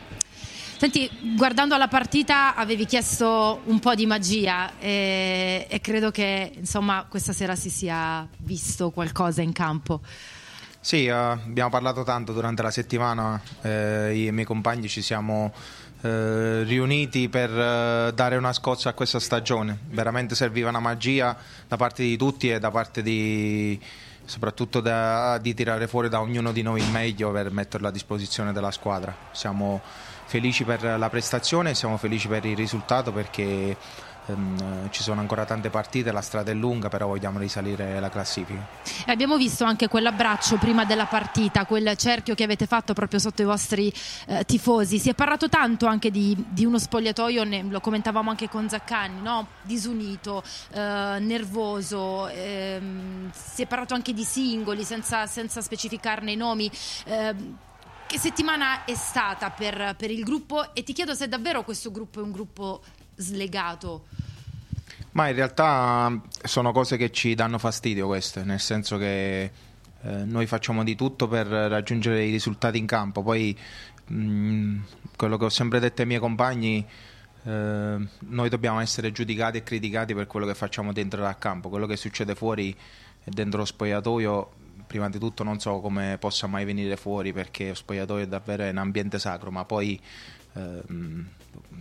Senti, 0.78 1.10
guardando 1.34 1.74
alla 1.74 1.88
partita 1.88 2.54
avevi 2.54 2.84
chiesto 2.84 3.62
un 3.64 3.78
po' 3.78 3.94
di 3.94 4.04
magia 4.04 4.78
e, 4.78 5.66
e 5.66 5.80
credo 5.80 6.10
che 6.10 6.52
insomma 6.54 7.06
questa 7.08 7.32
sera 7.32 7.56
si 7.56 7.70
sia 7.70 8.28
visto 8.36 8.90
qualcosa 8.90 9.40
in 9.40 9.52
campo. 9.52 10.02
Sì, 10.86 11.06
eh, 11.06 11.10
abbiamo 11.10 11.70
parlato 11.70 12.04
tanto 12.04 12.34
durante 12.34 12.62
la 12.62 12.70
settimana, 12.70 13.40
eh, 13.62 14.12
io 14.14 14.26
e 14.26 14.26
i 14.26 14.32
miei 14.32 14.44
compagni 14.44 14.86
ci 14.86 15.00
siamo 15.00 15.52
eh, 16.00 16.62
riuniti 16.64 17.28
per 17.28 17.50
eh, 17.50 18.12
dare 18.14 18.36
una 18.36 18.52
scozza 18.52 18.90
a 18.90 18.92
questa 18.92 19.18
stagione. 19.18 19.78
Veramente 19.90 20.34
serviva 20.34 20.68
una 20.68 20.80
magia 20.80 21.36
da 21.66 21.76
parte 21.76 22.02
di 22.02 22.16
tutti 22.16 22.50
e 22.50 22.58
da 22.58 22.70
parte 22.70 23.02
di 23.02 23.80
soprattutto 24.24 24.80
da- 24.80 25.38
di 25.38 25.54
tirare 25.54 25.86
fuori 25.86 26.08
da 26.08 26.20
ognuno 26.20 26.52
di 26.52 26.62
noi 26.62 26.80
il 26.80 26.90
meglio 26.90 27.30
per 27.30 27.50
metterlo 27.52 27.88
a 27.88 27.90
disposizione 27.90 28.52
della 28.52 28.72
squadra. 28.72 29.14
Siamo 29.30 29.80
felici 30.26 30.64
per 30.64 30.82
la 30.82 31.08
prestazione, 31.08 31.74
siamo 31.74 31.96
felici 31.96 32.26
per 32.26 32.44
il 32.44 32.56
risultato 32.56 33.12
perché 33.12 33.76
ehm, 34.26 34.90
ci 34.90 35.02
sono 35.02 35.20
ancora 35.20 35.44
tante 35.44 35.70
partite, 35.70 36.12
la 36.12 36.20
strada 36.20 36.50
è 36.50 36.54
lunga, 36.54 36.88
però 36.88 37.06
vogliamo 37.06 37.38
risalire 37.38 37.98
la 38.00 38.08
classifica. 38.08 38.66
E 39.06 39.10
abbiamo 39.10 39.36
visto 39.36 39.64
anche 39.64 39.88
quell'abbraccio 39.88 40.56
prima 40.56 40.84
della 40.84 41.06
partita, 41.06 41.64
quel 41.66 41.96
cerchio 41.96 42.34
che 42.34 42.44
avete 42.44 42.66
fatto 42.66 42.92
proprio 42.92 43.18
sotto 43.18 43.42
i 43.42 43.44
vostri 43.44 43.92
eh, 44.26 44.44
tifosi. 44.44 44.98
Si 44.98 45.08
è 45.08 45.14
parlato 45.14 45.48
tanto 45.48 45.86
anche 45.86 46.10
di, 46.10 46.36
di 46.48 46.64
uno 46.64 46.78
spogliatoio, 46.78 47.44
ne- 47.44 47.62
lo 47.62 47.80
commentavamo 47.80 48.30
anche 48.30 48.48
con 48.48 48.68
Zaccani, 48.68 49.20
no? 49.20 49.48
disunito, 49.62 50.42
eh, 50.72 51.18
nervoso, 51.20 52.28
ehm, 52.28 53.30
si 53.32 53.62
è 53.62 53.66
parlato 53.66 53.94
anche 53.94 54.12
di 54.12 54.24
singoli 54.24 54.84
senza, 54.84 55.26
senza 55.26 55.60
specificarne 55.60 56.32
i 56.32 56.36
nomi. 56.36 56.70
Ehm, 57.04 57.58
che 58.06 58.18
settimana 58.20 58.84
è 58.84 58.94
stata 58.94 59.50
per, 59.50 59.96
per 59.98 60.12
il 60.12 60.22
gruppo 60.22 60.74
e 60.74 60.84
ti 60.84 60.92
chiedo 60.92 61.12
se 61.12 61.28
davvero 61.28 61.64
questo 61.64 61.90
gruppo 61.90 62.20
è 62.20 62.22
un 62.22 62.30
gruppo 62.30 62.80
slegato. 63.16 64.06
Ma 65.12 65.28
in 65.28 65.34
realtà 65.34 66.20
sono 66.42 66.72
cose 66.72 66.96
che 66.96 67.10
ci 67.10 67.34
danno 67.34 67.58
fastidio 67.58 68.06
queste, 68.06 68.44
nel 68.44 68.60
senso 68.60 68.98
che 68.98 69.44
eh, 69.44 70.24
noi 70.24 70.46
facciamo 70.46 70.84
di 70.84 70.94
tutto 70.94 71.26
per 71.26 71.46
raggiungere 71.46 72.24
i 72.24 72.30
risultati 72.30 72.78
in 72.78 72.86
campo, 72.86 73.22
poi 73.22 73.56
mh, 74.06 74.78
quello 75.16 75.36
che 75.38 75.44
ho 75.46 75.48
sempre 75.48 75.80
detto 75.80 76.02
ai 76.02 76.06
miei 76.06 76.20
compagni, 76.20 76.86
eh, 77.44 78.08
noi 78.18 78.48
dobbiamo 78.48 78.80
essere 78.80 79.10
giudicati 79.10 79.58
e 79.58 79.62
criticati 79.62 80.14
per 80.14 80.26
quello 80.26 80.46
che 80.46 80.54
facciamo 80.54 80.92
dentro 80.92 81.22
dal 81.22 81.38
campo, 81.38 81.70
quello 81.70 81.86
che 81.86 81.96
succede 81.96 82.34
fuori 82.34 82.76
e 83.24 83.30
dentro 83.30 83.60
lo 83.60 83.64
spogliatoio, 83.64 84.50
prima 84.86 85.08
di 85.08 85.18
tutto 85.18 85.42
non 85.42 85.58
so 85.58 85.80
come 85.80 86.16
possa 86.18 86.46
mai 86.46 86.64
venire 86.64 86.96
fuori 86.96 87.32
perché 87.32 87.68
lo 87.68 87.74
spogliatoio 87.74 88.24
è 88.24 88.28
davvero 88.28 88.68
un 88.68 88.76
ambiente 88.76 89.18
sacro, 89.18 89.50
ma 89.50 89.64
poi 89.64 90.00
ehm, 90.56 91.28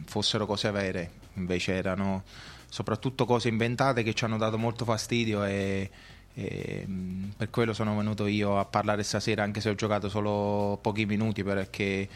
fossero 0.05 0.45
cose 0.45 0.71
vere, 0.71 1.11
invece 1.33 1.73
erano 1.73 2.23
soprattutto 2.69 3.25
cose 3.25 3.47
inventate 3.47 4.03
che 4.03 4.13
ci 4.13 4.25
hanno 4.25 4.37
dato 4.37 4.57
molto 4.57 4.85
fastidio 4.85 5.43
e, 5.45 5.89
e, 6.33 6.83
mh, 6.85 7.33
per 7.37 7.49
quello 7.49 7.73
sono 7.73 7.95
venuto 7.95 8.27
io 8.27 8.59
a 8.59 8.65
parlare 8.65 9.03
stasera 9.03 9.43
anche 9.43 9.61
se 9.61 9.69
ho 9.69 9.75
giocato 9.75 10.09
solo 10.09 10.77
pochi 10.81 11.05
minuti 11.05 11.43
perché 11.43 12.07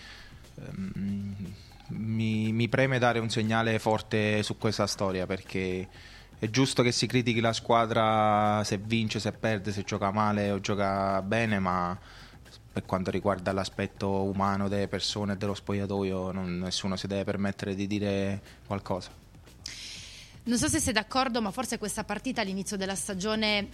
ehm, 0.55 1.33
mi, 1.87 2.51
mi 2.51 2.67
preme 2.67 2.99
dare 2.99 3.19
un 3.19 3.29
segnale 3.29 3.79
forte 3.79 4.43
su 4.43 4.57
questa 4.57 4.85
storia 4.85 5.25
perché 5.25 5.87
è 6.39 6.49
giusto 6.49 6.83
che 6.83 6.91
si 6.91 7.05
critichi 7.05 7.41
la 7.41 7.51
squadra 7.53 8.63
se 8.63 8.77
vince, 8.77 9.19
se 9.19 9.31
perde, 9.33 9.73
se 9.73 9.83
gioca 9.83 10.11
male 10.11 10.51
o 10.51 10.61
gioca 10.61 11.21
bene, 11.21 11.59
ma 11.59 11.97
per 12.71 12.85
quanto 12.85 13.11
riguarda 13.11 13.51
l'aspetto 13.51 14.09
umano 14.09 14.67
delle 14.67 14.87
persone 14.87 15.33
e 15.33 15.37
dello 15.37 15.53
spogliatoio 15.53 16.31
non- 16.31 16.59
nessuno 16.59 16.95
si 16.95 17.07
deve 17.07 17.23
permettere 17.23 17.75
di 17.75 17.87
dire 17.87 18.41
qualcosa. 18.65 19.09
Non 20.43 20.57
so 20.57 20.67
se 20.67 20.79
sei 20.79 20.93
d'accordo, 20.93 21.41
ma 21.41 21.51
forse 21.51 21.77
questa 21.77 22.03
partita 22.03 22.41
all'inizio 22.41 22.77
della 22.77 22.95
stagione 22.95 23.69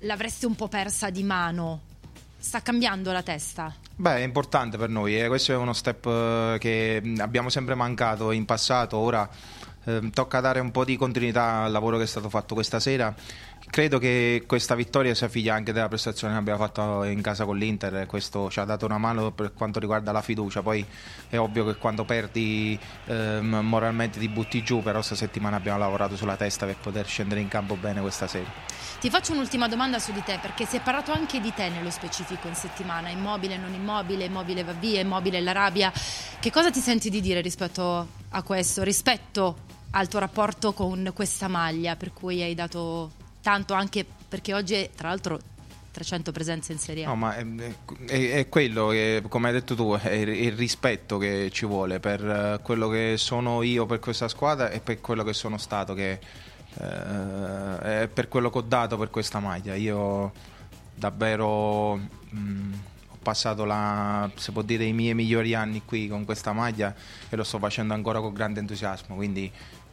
l'avresti 0.00 0.46
un 0.46 0.54
po' 0.54 0.68
persa 0.68 1.10
di 1.10 1.22
mano. 1.22 1.82
Sta 2.38 2.62
cambiando 2.62 3.12
la 3.12 3.22
testa. 3.22 3.74
Beh, 3.96 4.16
è 4.16 4.20
importante 4.20 4.78
per 4.78 4.88
noi, 4.88 5.20
eh. 5.20 5.26
questo 5.26 5.52
è 5.52 5.56
uno 5.56 5.72
step 5.72 6.06
eh, 6.06 6.56
che 6.60 7.02
abbiamo 7.18 7.50
sempre 7.50 7.74
mancato 7.74 8.30
in 8.30 8.44
passato, 8.44 8.96
ora 8.96 9.28
ehm, 9.84 10.10
tocca 10.10 10.40
dare 10.40 10.60
un 10.60 10.70
po' 10.70 10.84
di 10.84 10.96
continuità 10.96 11.64
al 11.64 11.72
lavoro 11.72 11.96
che 11.96 12.04
è 12.04 12.06
stato 12.06 12.28
fatto 12.28 12.54
questa 12.54 12.78
sera. 12.78 13.14
Credo 13.70 13.98
che 13.98 14.44
questa 14.46 14.74
vittoria 14.74 15.14
sia 15.14 15.28
figlia 15.28 15.54
anche 15.54 15.72
della 15.72 15.88
prestazione 15.88 16.32
che 16.32 16.38
abbiamo 16.38 16.58
fatto 16.58 17.04
in 17.04 17.20
casa 17.20 17.44
con 17.44 17.56
l'Inter, 17.56 18.06
questo 18.06 18.50
ci 18.50 18.60
ha 18.60 18.64
dato 18.64 18.86
una 18.86 18.98
mano 18.98 19.30
per 19.30 19.52
quanto 19.52 19.78
riguarda 19.78 20.10
la 20.10 20.22
fiducia, 20.22 20.62
poi 20.62 20.84
è 21.28 21.38
ovvio 21.38 21.64
che 21.66 21.76
quando 21.76 22.04
perdi 22.04 22.78
ehm, 23.06 23.60
moralmente 23.62 24.18
ti 24.18 24.28
butti 24.28 24.62
giù, 24.62 24.82
però 24.82 24.96
questa 24.96 25.14
settimana 25.14 25.56
abbiamo 25.56 25.78
lavorato 25.78 26.16
sulla 26.16 26.36
testa 26.36 26.66
per 26.66 26.76
poter 26.76 27.06
scendere 27.06 27.40
in 27.40 27.48
campo 27.48 27.76
bene 27.76 28.00
questa 28.00 28.26
sera. 28.26 28.50
Ti 29.00 29.10
faccio 29.10 29.32
un'ultima 29.32 29.68
domanda 29.68 30.00
su 30.00 30.12
di 30.12 30.22
te, 30.24 30.38
perché 30.42 30.66
si 30.66 30.76
è 30.76 30.80
parlato 30.80 31.12
anche 31.12 31.40
di 31.40 31.52
te 31.54 31.68
nello 31.68 31.90
specifico 31.90 32.48
in 32.48 32.56
settimana, 32.56 33.10
immobile, 33.10 33.56
non 33.56 33.72
immobile, 33.72 34.24
immobile 34.24 34.64
va 34.64 34.72
via, 34.72 34.98
immobile 34.98 35.40
la 35.40 35.52
rabbia. 35.52 35.92
Che 36.40 36.50
cosa 36.50 36.72
ti 36.72 36.80
senti 36.80 37.10
di 37.10 37.20
dire 37.20 37.40
rispetto 37.40 38.08
a 38.30 38.42
questo, 38.42 38.82
rispetto 38.82 39.56
al 39.90 40.08
tuo 40.08 40.18
rapporto 40.18 40.72
con 40.72 41.12
questa 41.14 41.46
maglia, 41.46 41.94
per 41.94 42.12
cui 42.12 42.42
hai 42.42 42.54
dato 42.54 43.17
tanto 43.48 43.72
anche 43.72 44.04
perché 44.28 44.52
oggi 44.52 44.90
tra 44.94 45.08
l'altro 45.08 45.40
300 45.90 46.32
presenze 46.32 46.72
in 46.72 46.78
Serie 46.78 47.04
A. 47.04 47.08
No, 47.08 47.16
ma 47.16 47.34
è, 47.34 47.46
è- 48.06 48.30
è 48.32 48.48
quello 48.50 48.88
che, 48.88 49.22
come 49.26 49.48
hai 49.48 49.54
detto 49.54 49.74
tu, 49.74 49.94
è 49.94 50.12
il 50.12 50.52
rispetto 50.52 51.16
che 51.16 51.48
ci 51.50 51.64
vuole 51.64 51.98
per 51.98 52.22
eh, 52.22 52.60
quello 52.62 52.88
che 52.90 53.14
sono 53.16 53.62
io 53.62 53.86
per 53.86 54.00
questa 54.00 54.28
squadra 54.28 54.68
e 54.68 54.80
per 54.80 55.00
quello 55.00 55.24
che 55.24 55.32
sono 55.32 55.56
stato, 55.56 55.94
che 55.94 56.20
eh, 56.78 58.08
per 58.12 58.28
quello 58.28 58.50
che 58.50 58.58
ho 58.58 58.62
dato 58.62 58.98
per 58.98 59.08
questa 59.08 59.40
maglia. 59.40 59.74
Io 59.74 60.30
davvero 60.94 61.96
mh, 61.96 62.72
ho 63.08 63.16
passato 63.22 63.64
la, 63.64 64.30
si 64.36 64.52
può 64.52 64.60
dire, 64.60 64.84
i 64.84 64.92
miei 64.92 65.14
migliori 65.14 65.54
anni 65.54 65.82
qui 65.86 66.06
con 66.06 66.26
questa 66.26 66.52
maglia 66.52 66.94
e 67.30 67.34
lo 67.34 67.44
sto 67.44 67.58
facendo 67.58 67.94
ancora 67.94 68.20
con 68.20 68.34
grande 68.34 68.60
entusiasmo, 68.60 69.16
quindi 69.16 69.50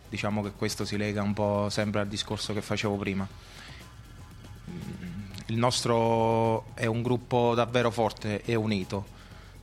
diciamo 0.09 0.41
che 0.43 0.51
questo 0.51 0.85
si 0.85 0.97
lega 0.97 1.21
un 1.21 1.33
po' 1.33 1.69
sempre 1.69 2.01
al 2.01 2.07
discorso 2.07 2.53
che 2.53 2.61
facevo 2.61 2.95
prima. 2.95 3.27
Il 5.47 5.57
nostro 5.57 6.73
è 6.73 6.85
un 6.85 7.01
gruppo 7.03 7.53
davvero 7.53 7.91
forte 7.91 8.41
e 8.43 8.55
unito. 8.55 9.13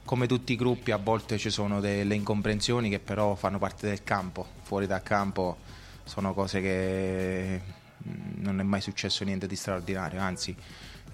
Come 0.04 0.26
tutti 0.26 0.52
i 0.52 0.56
gruppi 0.56 0.90
a 0.90 0.96
volte 0.96 1.38
ci 1.38 1.50
sono 1.50 1.80
delle 1.80 2.14
incomprensioni 2.14 2.88
che 2.88 2.98
però 2.98 3.34
fanno 3.34 3.58
parte 3.58 3.88
del 3.88 4.02
campo, 4.02 4.46
fuori 4.62 4.86
dal 4.86 5.02
campo 5.02 5.58
sono 6.04 6.34
cose 6.34 6.60
che 6.60 7.60
mm, 8.06 8.42
non 8.42 8.60
è 8.60 8.62
mai 8.62 8.80
successo 8.80 9.24
niente 9.24 9.46
di 9.46 9.56
straordinario, 9.56 10.20
anzi 10.20 10.54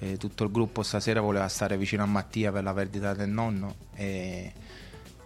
eh, 0.01 0.17
tutto 0.17 0.45
il 0.45 0.51
gruppo 0.51 0.83
stasera 0.83 1.21
voleva 1.21 1.49
stare 1.49 1.77
vicino 1.77 2.03
a 2.03 2.07
Mattia 2.07 2.53
per 2.53 2.63
la 2.63 2.73
perdita 2.73 3.15
del 3.15 3.29
nonno 3.29 3.75
e, 3.95 4.53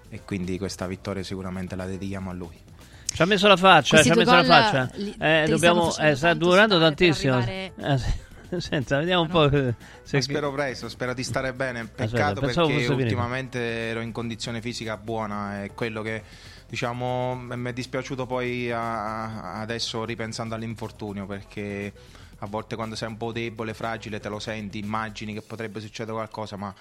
e 0.09 0.23
quindi 0.25 0.59
questa 0.59 0.87
vittoria 0.87 1.23
sicuramente 1.23 1.77
la 1.77 1.87
dedichiamo 1.87 2.31
a 2.31 2.33
lui. 2.33 2.59
Ci 3.15 3.21
ha 3.23 3.25
messo 3.27 3.47
la 3.47 3.57
faccia, 3.57 3.97
Questi 3.97 4.07
ci 4.09 4.13
ha 4.13 4.17
messo 4.19 4.35
la 4.35 4.45
faccia. 4.45 4.91
li- 4.95 5.15
Eh, 5.19 5.45
dobbiamo, 5.49 5.95
eh, 5.99 6.15
sta 6.15 6.33
durando 6.35 6.79
tantissimo. 6.79 7.39
per 7.39 7.49
Eh. 7.49 8.31
Senta, 8.61 8.99
vediamo 8.99 9.23
un 9.23 9.29
po'. 9.29 9.51
se- 10.03 10.21
spero 10.21 10.53
presto, 10.53 10.89
spero 10.89 11.15
di 11.15 11.23
stare 11.23 11.53
bene. 11.55 11.87
Peccato 11.87 12.05
Aspetta, 12.15 12.41
perché 12.41 12.53
fosse 12.55 12.75
finito. 12.77 12.93
ultimamente 12.95 13.59
ero 13.89 14.01
in 14.01 14.13
condizione 14.13 14.61
fisica 14.61 14.97
buona 14.99 15.65
e 15.65 15.71
quello 15.75 16.03
che 16.03 16.23
diciamo 16.69 17.35
mi 17.35 17.69
è 17.71 17.73
dispiaciuto 17.73 18.25
poi 18.27 18.71
a- 18.71 19.61
adesso 19.61 20.05
ripensando 20.05 20.55
all'infortunio 20.55 21.25
perché 21.27 21.93
a 22.41 22.47
volte 22.47 22.77
quando 22.77 22.95
sei 22.95 23.09
un 23.09 23.17
po' 23.17 23.31
debole, 23.33 23.73
fragile, 23.73 24.21
te 24.21 24.29
lo 24.29 24.39
senti, 24.39 24.79
immagini 24.79 25.33
che 25.33 25.43
potrebbe 25.43 25.81
succedere 25.81 26.15
qualcosa, 26.17 26.57
ma 26.57 26.75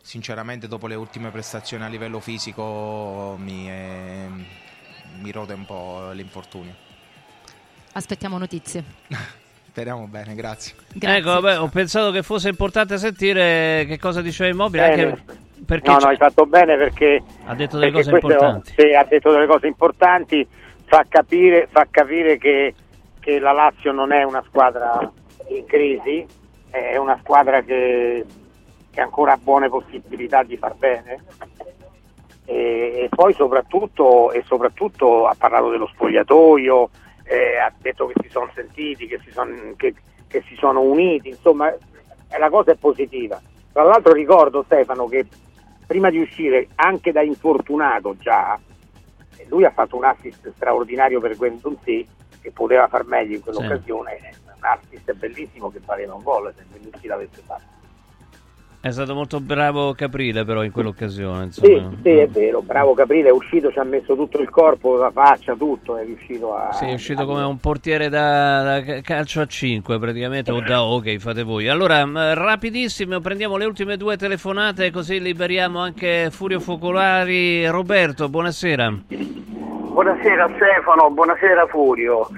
sinceramente 0.00 0.68
dopo 0.68 0.86
le 0.86 0.94
ultime 0.94 1.30
prestazioni 1.30 1.82
a 1.84 1.88
livello 1.88 2.20
fisico 2.20 3.36
mi, 3.38 3.66
è- 3.66 4.28
mi 5.20 5.30
rode 5.32 5.54
un 5.54 5.64
po' 5.64 6.10
l'infortunio. 6.12 6.74
Aspettiamo 7.92 8.38
notizie. 8.38 8.84
Speriamo 9.68 10.06
bene, 10.06 10.34
grazie. 10.34 10.74
Grazie. 10.92 11.18
Ecco, 11.18 11.40
vabbè, 11.40 11.60
ho 11.60 11.68
pensato 11.68 12.10
che 12.10 12.22
fosse 12.22 12.48
importante 12.48 12.96
sentire 12.96 13.84
che 13.86 13.98
cosa 13.98 14.22
diceva 14.22 14.48
Immobile, 14.50 14.88
Bene. 14.88 15.02
anche 15.02 15.22
perché 15.66 15.90
No, 15.90 15.98
no, 15.98 16.06
hai 16.06 16.16
fatto 16.16 16.46
bene 16.46 16.76
perché 16.76 17.22
ha 17.44 17.54
detto 17.54 17.78
delle 17.78 17.92
cose 17.92 18.10
questo- 18.10 18.30
importanti. 18.30 18.74
sì, 18.76 18.94
ha 18.94 19.04
detto 19.04 19.30
delle 19.32 19.46
cose 19.46 19.66
importanti, 19.66 20.46
fa 20.84 21.04
capire, 21.08 21.66
fa 21.70 21.86
capire 21.90 22.38
che, 22.38 22.74
che 23.20 23.38
la 23.38 23.52
Lazio 23.52 23.92
non 23.92 24.12
è 24.12 24.22
una 24.22 24.42
squadra 24.46 25.10
in 25.48 25.64
crisi, 25.66 26.24
è 26.70 26.96
una 26.96 27.18
squadra 27.22 27.62
che, 27.62 28.24
che 28.90 29.00
ancora 29.00 29.32
ha 29.32 29.38
buone 29.38 29.68
possibilità 29.68 30.42
di 30.42 30.56
far 30.56 30.74
bene. 30.76 31.22
E, 32.48 33.08
poi 33.10 33.34
soprattutto, 33.34 34.30
e 34.32 34.42
soprattutto 34.46 35.26
ha 35.26 35.34
parlato 35.36 35.68
dello 35.70 35.88
spogliatoio, 35.88 36.90
eh, 37.24 37.56
ha 37.58 37.72
detto 37.80 38.06
che 38.06 38.14
si 38.22 38.28
sono 38.28 38.48
sentiti, 38.54 39.08
che 39.08 39.18
si 39.24 39.32
sono, 39.32 39.52
che- 39.76 39.94
che 40.28 40.42
si 40.46 40.54
sono 40.56 40.80
uniti, 40.80 41.28
insomma 41.28 41.72
eh, 41.72 42.38
la 42.38 42.48
cosa 42.48 42.70
è 42.72 42.76
positiva. 42.76 43.40
Tra 43.72 43.82
l'altro 43.82 44.12
ricordo 44.12 44.62
Stefano 44.62 45.06
che 45.08 45.26
prima 45.86 46.08
di 46.10 46.18
uscire 46.20 46.68
anche 46.76 47.12
da 47.12 47.22
infortunato 47.22 48.16
già, 48.16 48.58
lui 49.48 49.64
ha 49.64 49.70
fatto 49.70 49.96
un 49.96 50.04
assist 50.04 50.52
straordinario 50.54 51.20
per 51.20 51.36
Guendouzi 51.36 52.06
che 52.40 52.50
poteva 52.52 52.86
far 52.88 53.04
meglio 53.04 53.34
in 53.36 53.42
quell'occasione, 53.42 54.20
un 54.44 54.52
assist 54.60 55.12
bellissimo 55.14 55.70
che 55.70 55.80
valeva 55.84 56.14
un 56.14 56.22
gol 56.22 56.52
se 56.56 56.64
Guendouzi 56.70 57.06
l'avesse 57.06 57.42
fatto. 57.44 57.74
È 58.86 58.92
stato 58.92 59.14
molto 59.14 59.40
bravo 59.40 59.94
Caprile 59.94 60.44
però 60.44 60.62
in 60.62 60.70
quell'occasione. 60.70 61.50
Sì, 61.50 61.72
Insomma. 61.72 61.96
sì, 62.04 62.10
è 62.10 62.28
vero, 62.28 62.62
bravo 62.62 62.94
Caprile, 62.94 63.30
è 63.30 63.32
uscito, 63.32 63.72
ci 63.72 63.80
ha 63.80 63.82
messo 63.82 64.14
tutto 64.14 64.40
il 64.40 64.48
corpo, 64.48 64.94
la 64.94 65.10
faccia, 65.10 65.56
tutto, 65.56 65.96
è 65.96 66.04
riuscito 66.04 66.54
a... 66.54 66.72
Sì, 66.72 66.84
è 66.84 66.92
uscito 66.92 67.26
come 67.26 67.42
un 67.42 67.58
portiere 67.58 68.08
da, 68.08 68.62
da 68.62 68.82
ca- 68.84 69.00
calcio 69.00 69.40
a 69.40 69.46
5 69.46 69.98
praticamente, 69.98 70.52
o 70.52 70.60
da 70.60 70.84
ok, 70.84 71.16
fate 71.16 71.42
voi. 71.42 71.66
Allora, 71.66 72.04
rapidissimo, 72.34 73.18
prendiamo 73.18 73.56
le 73.56 73.64
ultime 73.64 73.96
due 73.96 74.16
telefonate 74.16 74.92
così 74.92 75.20
liberiamo 75.20 75.80
anche 75.80 76.28
Furio 76.30 76.60
Focolari. 76.60 77.66
Roberto, 77.66 78.28
buonasera. 78.28 78.98
Buonasera 79.08 80.48
Stefano, 80.54 81.10
buonasera 81.10 81.66
Furio. 81.66 82.28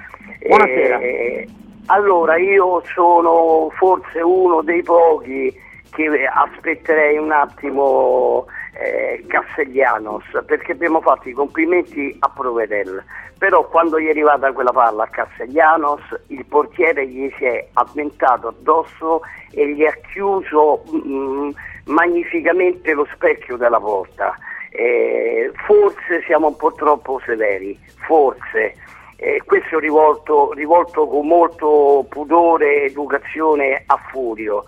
Buonasera. 0.46 0.98
Eh, 0.98 1.46
allora, 1.86 2.38
io 2.38 2.82
sono 2.94 3.68
forse 3.76 4.22
uno 4.22 4.62
dei 4.62 4.82
pochi 4.82 5.66
che 5.90 6.26
aspetterei 6.26 7.16
un 7.16 7.32
attimo 7.32 8.46
eh, 8.78 9.24
Castellanos 9.26 10.24
perché 10.46 10.72
abbiamo 10.72 11.00
fatto 11.00 11.28
i 11.28 11.32
complimenti 11.32 12.16
a 12.20 12.28
Provedel. 12.28 13.04
Però 13.38 13.68
quando 13.68 14.00
gli 14.00 14.06
è 14.06 14.10
arrivata 14.10 14.52
quella 14.52 14.72
palla 14.72 15.04
a 15.04 15.08
Castellanos, 15.08 16.02
il 16.28 16.44
portiere 16.46 17.06
gli 17.06 17.32
si 17.36 17.44
è 17.44 17.68
avventato 17.74 18.48
addosso 18.48 19.22
e 19.52 19.74
gli 19.74 19.84
ha 19.84 19.96
chiuso 20.12 20.82
mm, 20.92 21.50
magnificamente 21.84 22.92
lo 22.92 23.06
specchio 23.14 23.56
della 23.56 23.80
porta. 23.80 24.34
Eh, 24.70 25.50
forse 25.66 26.22
siamo 26.26 26.48
un 26.48 26.56
po' 26.56 26.72
troppo 26.72 27.20
severi, 27.24 27.78
forse. 28.06 28.74
Eh, 29.20 29.42
questo 29.44 29.80
rivolto, 29.80 30.52
rivolto 30.52 31.08
con 31.08 31.26
molto 31.26 32.06
pudore 32.08 32.82
ed 32.82 32.90
educazione 32.90 33.82
a 33.86 33.96
Furio. 34.10 34.64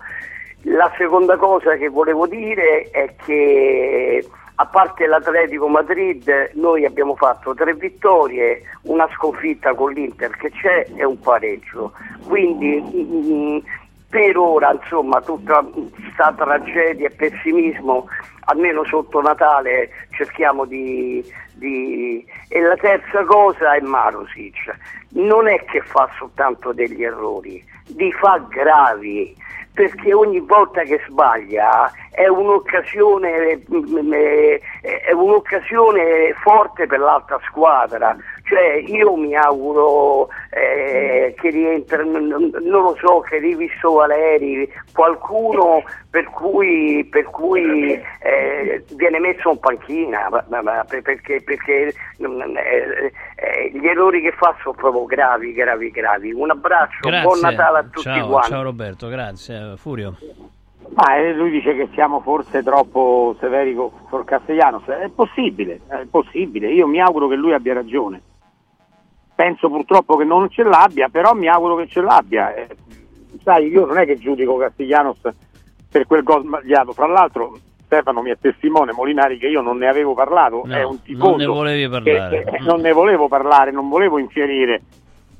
La 0.63 0.91
seconda 0.97 1.37
cosa 1.37 1.75
che 1.75 1.89
volevo 1.89 2.27
dire 2.27 2.89
è 2.91 3.15
che 3.25 4.25
a 4.55 4.65
parte 4.67 5.07
l'Atletico 5.07 5.67
Madrid 5.67 6.51
noi 6.53 6.85
abbiamo 6.85 7.15
fatto 7.15 7.55
tre 7.55 7.73
vittorie, 7.73 8.61
una 8.83 9.07
sconfitta 9.15 9.73
con 9.73 9.91
l'Inter 9.91 10.29
che 10.37 10.51
c'è 10.51 10.85
e 10.95 11.03
un 11.03 11.19
pareggio. 11.19 11.93
Quindi 12.27 12.79
mm, 12.79 13.57
per 14.07 14.37
ora 14.37 14.71
insomma 14.71 15.19
tutta 15.21 15.63
questa 15.63 16.33
tragedia 16.37 17.07
e 17.07 17.11
pessimismo 17.11 18.07
almeno 18.45 18.83
sotto 18.85 19.21
Natale 19.21 19.89
cerchiamo 20.11 20.65
di, 20.65 21.23
di- 21.53 22.23
e 22.49 22.61
la 22.61 22.75
terza 22.75 23.23
cosa 23.23 23.73
è 23.73 23.79
Marusic 23.79 24.75
non 25.13 25.47
è 25.47 25.63
che 25.65 25.81
fa 25.81 26.09
soltanto 26.17 26.73
degli 26.73 27.03
errori 27.03 27.63
li 27.95 28.11
fa 28.11 28.43
gravi 28.49 29.35
perché 29.73 30.13
ogni 30.13 30.39
volta 30.39 30.81
che 30.81 31.01
sbaglia 31.07 31.91
è 32.11 32.27
un'occasione, 32.27 33.61
mm, 33.73 34.13
eh, 34.13 34.61
è 34.81 35.11
un'occasione 35.13 36.33
forte 36.43 36.87
per 36.87 36.99
l'altra 36.99 37.39
squadra. 37.47 38.15
Cioè 38.51 38.83
io 38.85 39.15
mi 39.15 39.33
auguro 39.33 40.27
eh, 40.49 41.33
che 41.39 41.49
rientri, 41.51 42.05
non 42.05 42.51
lo 42.51 42.97
so, 42.99 43.21
che 43.21 43.37
rivisto 43.37 43.93
Valeri, 43.93 44.69
qualcuno 44.93 45.81
per 46.09 46.25
cui, 46.25 47.07
per 47.09 47.23
cui 47.29 47.93
eh, 47.93 48.83
viene 48.95 49.19
messo 49.19 49.51
in 49.51 49.59
panchina, 49.59 50.27
ma- 50.29 50.43
ma- 50.49 50.61
ma 50.61 50.83
per- 50.83 51.01
perché, 51.01 51.41
perché 51.41 51.93
eh, 52.17 53.13
eh, 53.35 53.71
gli 53.73 53.87
errori 53.87 54.19
che 54.21 54.33
fa 54.33 54.53
sono 54.61 54.75
proprio 54.75 55.05
gravi, 55.05 55.53
gravi, 55.53 55.89
gravi. 55.89 56.33
Un 56.33 56.49
abbraccio, 56.49 57.07
Grazie. 57.07 57.23
buon 57.23 57.39
Natale 57.39 57.77
a 57.77 57.83
tutti 57.83 58.01
ciao, 58.01 58.27
quanti. 58.27 58.49
ciao 58.49 58.63
Roberto, 58.63 59.07
grazie. 59.07 59.73
Furio. 59.77 60.17
Ma 60.93 61.15
eh, 61.15 61.31
lui 61.31 61.51
dice 61.51 61.73
che 61.73 61.87
siamo 61.93 62.19
forse 62.19 62.61
troppo 62.63 63.33
severi 63.39 63.73
con, 63.73 63.91
con 64.09 64.25
Castellanos. 64.25 64.83
È 64.87 65.07
possibile, 65.07 65.79
è 65.87 66.05
possibile. 66.11 66.67
Io 66.69 66.85
mi 66.85 66.99
auguro 66.99 67.29
che 67.29 67.35
lui 67.35 67.53
abbia 67.53 67.73
ragione. 67.73 68.21
Penso 69.41 69.69
purtroppo 69.69 70.17
che 70.17 70.23
non 70.23 70.51
ce 70.51 70.61
l'abbia, 70.61 71.09
però 71.09 71.33
mi 71.33 71.47
auguro 71.47 71.75
che 71.77 71.87
ce 71.87 71.99
l'abbia. 71.99 72.53
Eh, 72.53 72.67
sai, 73.43 73.69
io 73.69 73.87
non 73.87 73.97
è 73.97 74.05
che 74.05 74.19
giudico 74.19 74.55
Castellanos 74.55 75.17
per 75.91 76.05
quel 76.05 76.21
gol 76.21 76.43
sbagliato. 76.43 76.93
Fra 76.93 77.07
l'altro, 77.07 77.57
Stefano 77.85 78.21
mi 78.21 78.29
è 78.29 78.37
testimone, 78.39 78.91
Molinari, 78.91 79.39
che 79.39 79.47
io 79.47 79.61
non 79.61 79.79
ne 79.79 79.87
avevo 79.87 80.13
parlato. 80.13 80.61
No, 80.63 80.75
è 80.75 80.83
un 80.83 81.01
tifoso 81.01 81.29
non 81.29 81.37
ne 81.39 81.45
volevi 81.47 81.89
parlare. 81.89 82.43
che- 82.43 82.59
non 82.59 82.81
ne 82.81 82.91
volevo 82.91 83.27
parlare, 83.27 83.71
non 83.71 83.89
volevo 83.89 84.19
infierire. 84.19 84.83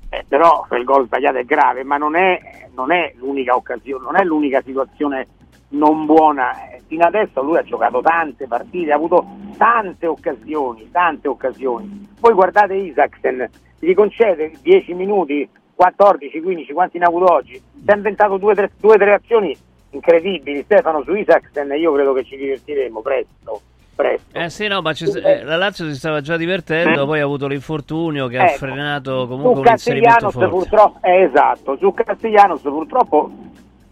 Eh, 0.09 0.25
però 0.27 0.65
quel 0.67 0.83
gol 0.83 1.05
sbagliato 1.05 1.37
è 1.37 1.45
grave, 1.45 1.83
ma 1.83 1.97
non 1.97 2.15
è, 2.15 2.41
non 2.73 2.91
è 2.91 3.13
l'unica 3.17 3.53
occasione, 3.55 4.03
non 4.03 4.15
è 4.19 4.23
l'unica 4.23 4.63
situazione 4.63 5.27
non 5.69 6.07
buona. 6.07 6.71
Eh, 6.71 6.81
Fino 6.87 7.05
adesso 7.05 7.43
lui 7.43 7.57
ha 7.57 7.63
giocato 7.63 8.01
tante 8.01 8.47
partite, 8.47 8.91
ha 8.91 8.95
avuto 8.95 9.27
tante 9.57 10.07
occasioni, 10.07 10.89
tante 10.91 11.27
occasioni. 11.27 12.07
Poi 12.19 12.33
guardate 12.33 12.73
Isaacsen, 12.73 13.47
gli 13.81 13.93
concede 13.93 14.51
10 14.61 14.93
minuti, 14.93 15.49
14, 15.75 16.39
15, 16.41 16.73
quanti 16.73 16.97
ne 16.99 17.05
ha 17.05 17.07
avuto 17.07 17.33
oggi? 17.33 17.53
Si 17.55 17.83
è 17.85 17.95
inventato 17.95 18.37
due 18.37 18.51
o 18.51 18.55
tre, 18.55 18.71
tre 18.79 19.13
azioni 19.13 19.57
incredibili. 19.89 20.61
Stefano 20.63 21.03
su 21.03 21.13
Isaacsen 21.15 21.71
io 21.77 21.91
credo 21.93 22.13
che 22.13 22.23
ci 22.23 22.37
divertiremo 22.37 23.01
presto. 23.01 23.61
presto. 23.95 24.37
Eh 24.37 24.49
sì, 24.49 24.67
no, 24.67 24.81
ma 24.81 24.91
eh, 24.91 25.43
la 25.43 25.57
Lazio 25.57 25.85
si 25.87 25.95
stava 25.95 26.21
già 26.21 26.37
divertendo, 26.37 27.03
Eh. 27.03 27.05
poi 27.05 27.19
ha 27.19 27.23
avuto 27.23 27.47
l'infortunio 27.47 28.27
che 28.27 28.37
ha 28.37 28.45
Ecco, 28.49 28.57
frenato 28.57 29.27
comunque 29.27 29.55
su 29.55 29.59
un 29.61 29.67
inserimento 29.67 30.29
forte. 30.31 30.47
purtroppo 30.49 30.99
eh, 31.05 31.21
esatto 31.23 31.77
su 31.77 31.93
Castellanos 31.93 32.61
purtroppo 32.61 33.29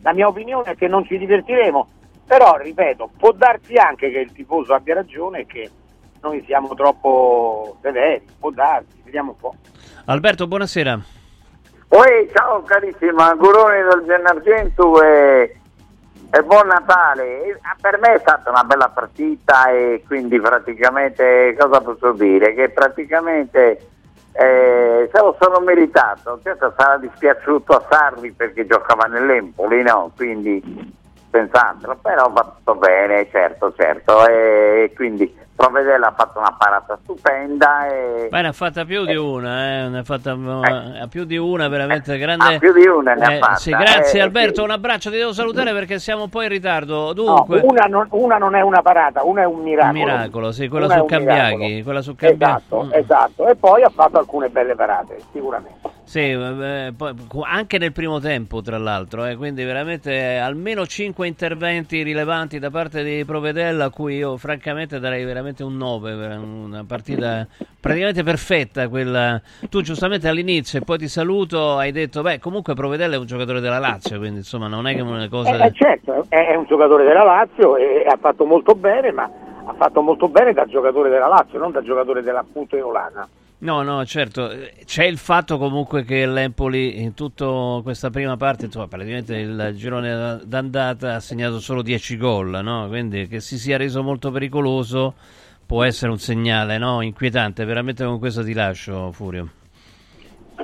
la 0.02 0.14
mia 0.14 0.28
opinione 0.28 0.72
è 0.72 0.76
che 0.76 0.88
non 0.88 1.04
ci 1.06 1.18
divertiremo 1.18 1.88
però 2.26 2.56
ripeto 2.56 3.10
può 3.18 3.32
darsi 3.34 3.76
anche 3.76 4.10
che 4.10 4.20
il 4.20 4.32
tifoso 4.32 4.74
abbia 4.74 4.94
ragione 4.96 5.40
e 5.42 5.46
che 5.46 5.70
noi 6.22 6.44
siamo 6.46 6.74
troppo 6.76 7.78
severi, 7.82 8.26
può 8.40 8.50
darsi, 8.52 9.02
vediamo 9.04 9.32
un 9.32 9.38
po'. 9.38 9.56
Alberto, 10.10 10.48
buonasera. 10.48 11.00
Poi, 11.88 12.30
ciao 12.34 12.64
carissimo, 12.64 13.22
auguroni 13.22 13.84
del 13.84 14.06
Gennargentu 14.08 15.00
e, 15.04 15.60
e 16.32 16.44
buon 16.44 16.66
Natale. 16.66 17.44
E, 17.44 17.52
ah, 17.62 17.76
per 17.80 18.00
me 18.00 18.16
è 18.16 18.20
stata 18.20 18.50
una 18.50 18.64
bella 18.64 18.90
partita 18.90 19.70
e 19.70 20.04
quindi 20.08 20.40
praticamente 20.40 21.56
cosa 21.60 21.82
posso 21.82 22.14
dire? 22.14 22.56
Che 22.56 22.70
praticamente 22.70 23.88
eh, 24.32 25.10
se 25.14 25.20
lo 25.20 25.38
sono 25.40 25.60
meritato, 25.60 26.40
certo 26.42 26.74
sarà 26.76 26.98
dispiaciuto 26.98 27.74
a 27.74 27.86
Sarri 27.88 28.32
perché 28.32 28.66
giocava 28.66 29.06
nell'Empoli, 29.06 29.84
no? 29.84 30.12
Quindi 30.16 30.92
senz'altro, 31.30 31.96
però 32.02 32.32
va 32.32 32.56
tutto 32.58 32.74
bene, 32.80 33.30
certo, 33.30 33.72
certo, 33.78 34.28
e 34.28 34.92
quindi 34.96 35.32
Provedella 35.64 36.08
ha 36.08 36.14
fatto 36.16 36.40
una 36.40 36.56
parata 36.58 36.98
stupenda. 37.04 37.86
E, 37.88 38.28
Beh, 38.30 38.42
ne 38.44 38.48
ha 38.48 38.52
fatta 38.54 38.86
più 38.86 39.04
di 39.04 39.16
una, 39.18 39.84
eh, 39.84 39.90
ne 39.90 39.98
ha 40.00 40.04
fatta 40.04 40.32
eh. 41.02 41.08
più 41.10 41.26
di 41.26 41.36
una, 41.36 41.68
veramente 41.68 42.18
grande. 42.18 42.56
Ah, 42.56 42.58
più 42.60 42.72
di 42.72 42.88
una 42.88 43.14
ne 43.14 43.20
eh, 43.20 43.36
ha 43.36 43.40
fatta. 43.40 43.56
Sì, 43.56 43.72
grazie 43.72 44.20
eh, 44.20 44.22
Alberto, 44.22 44.56
sì. 44.56 44.62
un 44.62 44.72
abbraccio, 44.72 45.10
ti 45.12 45.18
devo 45.18 45.34
salutare 45.34 45.74
perché 45.74 46.00
siamo 46.00 46.24
un 46.24 46.30
po' 46.30 46.44
in 46.44 46.48
ritardo. 46.50 47.12
Dunque, 47.12 47.60
No, 47.60 47.66
una, 47.68 47.84
non, 47.90 48.08
una 48.12 48.38
non 48.38 48.56
è 48.56 48.62
una 48.62 48.82
parata, 48.82 49.26
una 49.26 49.42
è 49.42 49.46
un 49.46 49.60
miracolo. 49.62 49.92
miracolo, 50.06 50.52
sì, 50.54 50.70
quella 50.70 50.86
Una 50.86 50.96
su 50.96 51.02
un 51.02 51.08
Cambiaghi, 51.08 51.56
miracolo. 51.58 51.84
quella 51.84 52.02
su 52.02 52.16
Cambiaghi. 52.16 52.44
Esatto, 52.56 52.84
Mm. 52.86 52.94
esatto. 52.94 53.48
E 53.50 53.56
poi 53.58 53.84
ha 53.84 53.90
fatto 53.90 54.18
alcune 54.18 54.48
belle 54.48 54.76
parate, 54.76 55.18
sicuramente. 55.34 55.98
Sì, 56.06 56.32
eh, 56.32 56.94
poi- 56.98 57.14
anche 57.44 57.78
nel 57.78 57.92
primo 57.92 58.20
tempo, 58.20 58.62
tra 58.64 58.78
l'altro, 58.80 59.26
eh, 59.26 59.36
quindi 59.36 59.64
veramente 59.64 60.12
eh, 60.12 60.38
almeno 60.38 60.88
5 60.88 61.28
interventi 61.28 62.02
rilevanti 62.02 62.58
da 62.58 62.72
parte 62.72 63.04
di 63.04 63.24
Provedella, 63.26 63.86
a 63.86 63.90
cui 63.92 64.16
io 64.16 64.36
francamente 64.38 65.00
darei 65.00 65.24
veramente 65.24 65.48
un 65.60 65.78
9, 65.78 66.16
per 66.16 66.38
una 66.38 66.84
partita 66.86 67.48
praticamente 67.80 68.24
perfetta 68.24 68.88
quella. 68.88 69.42
Tu 69.70 69.82
giustamente 69.82 70.28
all'inizio 70.28 70.80
e 70.80 70.84
poi 70.84 70.98
ti 70.98 71.08
saluto, 71.08 71.78
hai 71.78 71.92
detto, 71.92 72.22
beh, 72.22 72.40
comunque 72.40 72.74
Provedella 72.74 73.16
è 73.16 73.18
un 73.18 73.26
giocatore 73.26 73.60
della 73.60 73.80
Lazio, 73.80 74.18
quindi 74.18 74.38
insomma 74.40 74.68
non 74.68 74.88
è 74.88 74.96
che 74.96 75.02
una 75.02 75.28
cosa... 75.30 75.58
Eh, 75.58 75.68
eh, 75.68 75.74
certo, 75.74 76.26
è, 76.30 76.56
un 76.56 76.66
giocatore 76.66 77.04
della 77.04 77.24
Lazio 77.24 77.76
e 77.78 78.06
ha 78.08 78.18
fatto 78.18 78.46
molto 78.46 78.76
bene, 78.76 79.12
ma 79.12 79.30
ha 79.66 79.74
fatto 79.74 80.02
molto 80.02 80.28
bene 80.28 80.54
da 80.54 80.66
giocatore 80.66 81.10
della 81.10 81.28
Lazio, 81.28 81.60
non 81.60 81.72
da 81.72 81.82
giocatore 81.82 82.22
dell'appunto 82.22 82.76
Eolana. 82.76 83.28
No, 83.62 83.82
no, 83.84 84.06
certo, 84.06 84.50
c'è 84.86 85.04
il 85.04 85.18
fatto 85.18 85.58
comunque 85.58 86.06
che 86.06 86.26
l'Empoli 86.26 87.02
in 87.02 87.14
tutta 87.14 87.82
questa 87.84 88.10
prima 88.10 88.38
parte, 88.38 88.66
insomma, 88.66 88.88
praticamente 88.88 89.36
il 89.36 89.74
girone 89.76 90.40
d'andata 90.46 91.16
ha 91.16 91.20
segnato 91.20 91.60
solo 91.60 91.82
10 91.82 92.16
gol, 92.16 92.60
no? 92.64 92.88
Quindi 92.88 93.28
che 93.28 93.42
si 93.42 93.58
sia 93.60 93.76
reso 93.76 94.02
molto 94.02 94.32
pericoloso 94.32 95.14
può 95.66 95.84
essere 95.84 96.10
un 96.10 96.20
segnale, 96.20 96.78
no? 96.78 97.02
Inquietante, 97.02 97.66
veramente 97.66 98.06
con 98.06 98.18
questo 98.18 98.44
ti 98.44 98.54
lascio, 98.54 99.12
Furio. 99.12 99.50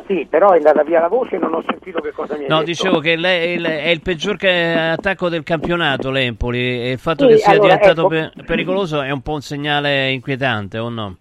Sì, 0.07 0.25
però 0.29 0.51
è 0.51 0.57
andata 0.57 0.83
via 0.83 0.99
la 0.99 1.07
voce 1.07 1.35
e 1.35 1.39
non 1.39 1.53
ho 1.53 1.63
sentito 1.67 1.99
che 1.99 2.11
cosa 2.11 2.35
mi 2.37 2.43
hai 2.43 2.49
No, 2.49 2.57
detto. 2.57 2.63
dicevo 2.63 2.99
che 2.99 3.13
è 3.13 3.17
il, 3.17 3.63
è 3.63 3.87
il 3.89 4.01
peggior 4.01 4.37
attacco 4.45 5.29
del 5.29 5.43
campionato 5.43 6.11
l'Empoli 6.11 6.59
e 6.59 6.91
il 6.91 6.99
fatto 6.99 7.25
Sì, 7.25 7.31
che 7.31 7.37
sia 7.37 7.51
allora, 7.53 7.73
diventato 7.73 8.01
ecco. 8.01 8.07
pe- 8.07 8.31
pericoloso 8.45 9.01
è 9.01 9.09
un 9.09 9.21
po' 9.21 9.33
un 9.33 9.41
segnale 9.41 10.11
inquietante, 10.11 10.77
o 10.77 10.89
no? 10.89 11.17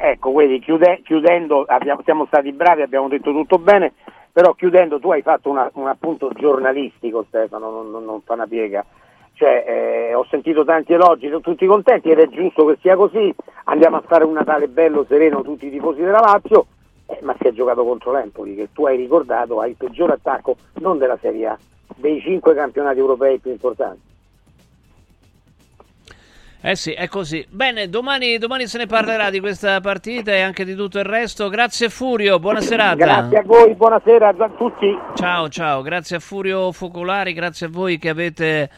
Ecco, 0.00 0.32
vedi, 0.32 0.58
chiude- 0.58 1.00
chiudendo, 1.04 1.64
abbiamo- 1.66 2.02
siamo 2.04 2.26
stati 2.26 2.52
bravi, 2.52 2.82
abbiamo 2.82 3.08
detto 3.08 3.30
tutto 3.32 3.58
bene, 3.58 3.92
però 4.32 4.52
chiudendo 4.54 4.98
tu 4.98 5.10
hai 5.10 5.22
fatto 5.22 5.50
una- 5.50 5.70
un 5.74 5.86
appunto 5.86 6.30
giornalistico 6.34 7.24
Stefano, 7.28 7.70
non, 7.70 7.90
non- 7.90 8.04
non 8.04 8.20
fa 8.22 8.34
una 8.34 8.46
piega. 8.46 8.84
Cioè, 9.34 9.64
eh, 9.66 10.14
ho 10.14 10.24
sentito 10.28 10.64
tanti 10.64 10.92
elogi, 10.92 11.28
sono 11.28 11.40
tutti 11.40 11.64
contenti 11.66 12.10
ed 12.10 12.18
è 12.18 12.28
giusto 12.28 12.66
che 12.66 12.76
sia 12.80 12.94
così, 12.96 13.34
andiamo 13.64 13.96
a 13.96 14.02
fare 14.06 14.24
un 14.24 14.32
Natale 14.32 14.68
bello, 14.68 15.04
sereno 15.08 15.42
tutti 15.42 15.66
i 15.66 15.70
tifosi 15.70 16.00
della 16.00 16.20
Lazio, 16.20 16.66
eh, 17.06 17.18
ma 17.22 17.34
si 17.40 17.46
è 17.46 17.52
giocato 17.52 17.82
contro 17.84 18.12
l'Empoli, 18.12 18.54
che 18.54 18.68
tu 18.72 18.84
hai 18.86 18.96
ricordato 18.96 19.60
ha 19.60 19.66
il 19.66 19.76
peggior 19.76 20.10
attacco 20.10 20.56
non 20.74 20.98
della 20.98 21.16
Serie 21.18 21.46
A, 21.46 21.58
dei 21.96 22.20
cinque 22.20 22.54
campionati 22.54 22.98
europei 22.98 23.38
più 23.38 23.50
importanti. 23.50 24.08
Eh 26.62 26.76
sì, 26.76 26.92
è 26.92 27.08
così. 27.08 27.46
Bene, 27.48 27.88
domani, 27.88 28.36
domani 28.36 28.66
se 28.66 28.76
ne 28.76 28.84
parlerà 28.84 29.30
di 29.30 29.40
questa 29.40 29.80
partita 29.80 30.32
e 30.32 30.42
anche 30.42 30.66
di 30.66 30.74
tutto 30.74 30.98
il 30.98 31.06
resto. 31.06 31.48
Grazie 31.48 31.88
Furio, 31.88 32.38
buona 32.38 32.60
serata. 32.60 32.96
Grazie 32.96 33.38
a 33.38 33.42
voi, 33.42 33.74
buonasera 33.74 34.28
a 34.28 34.48
tutti. 34.50 34.94
Ciao, 35.14 35.48
ciao, 35.48 35.80
grazie 35.80 36.16
a 36.16 36.18
Furio 36.18 36.70
Focolari, 36.70 37.32
grazie 37.32 37.64
a 37.64 37.68
voi 37.70 37.96
che 37.96 38.10
avete, 38.10 38.68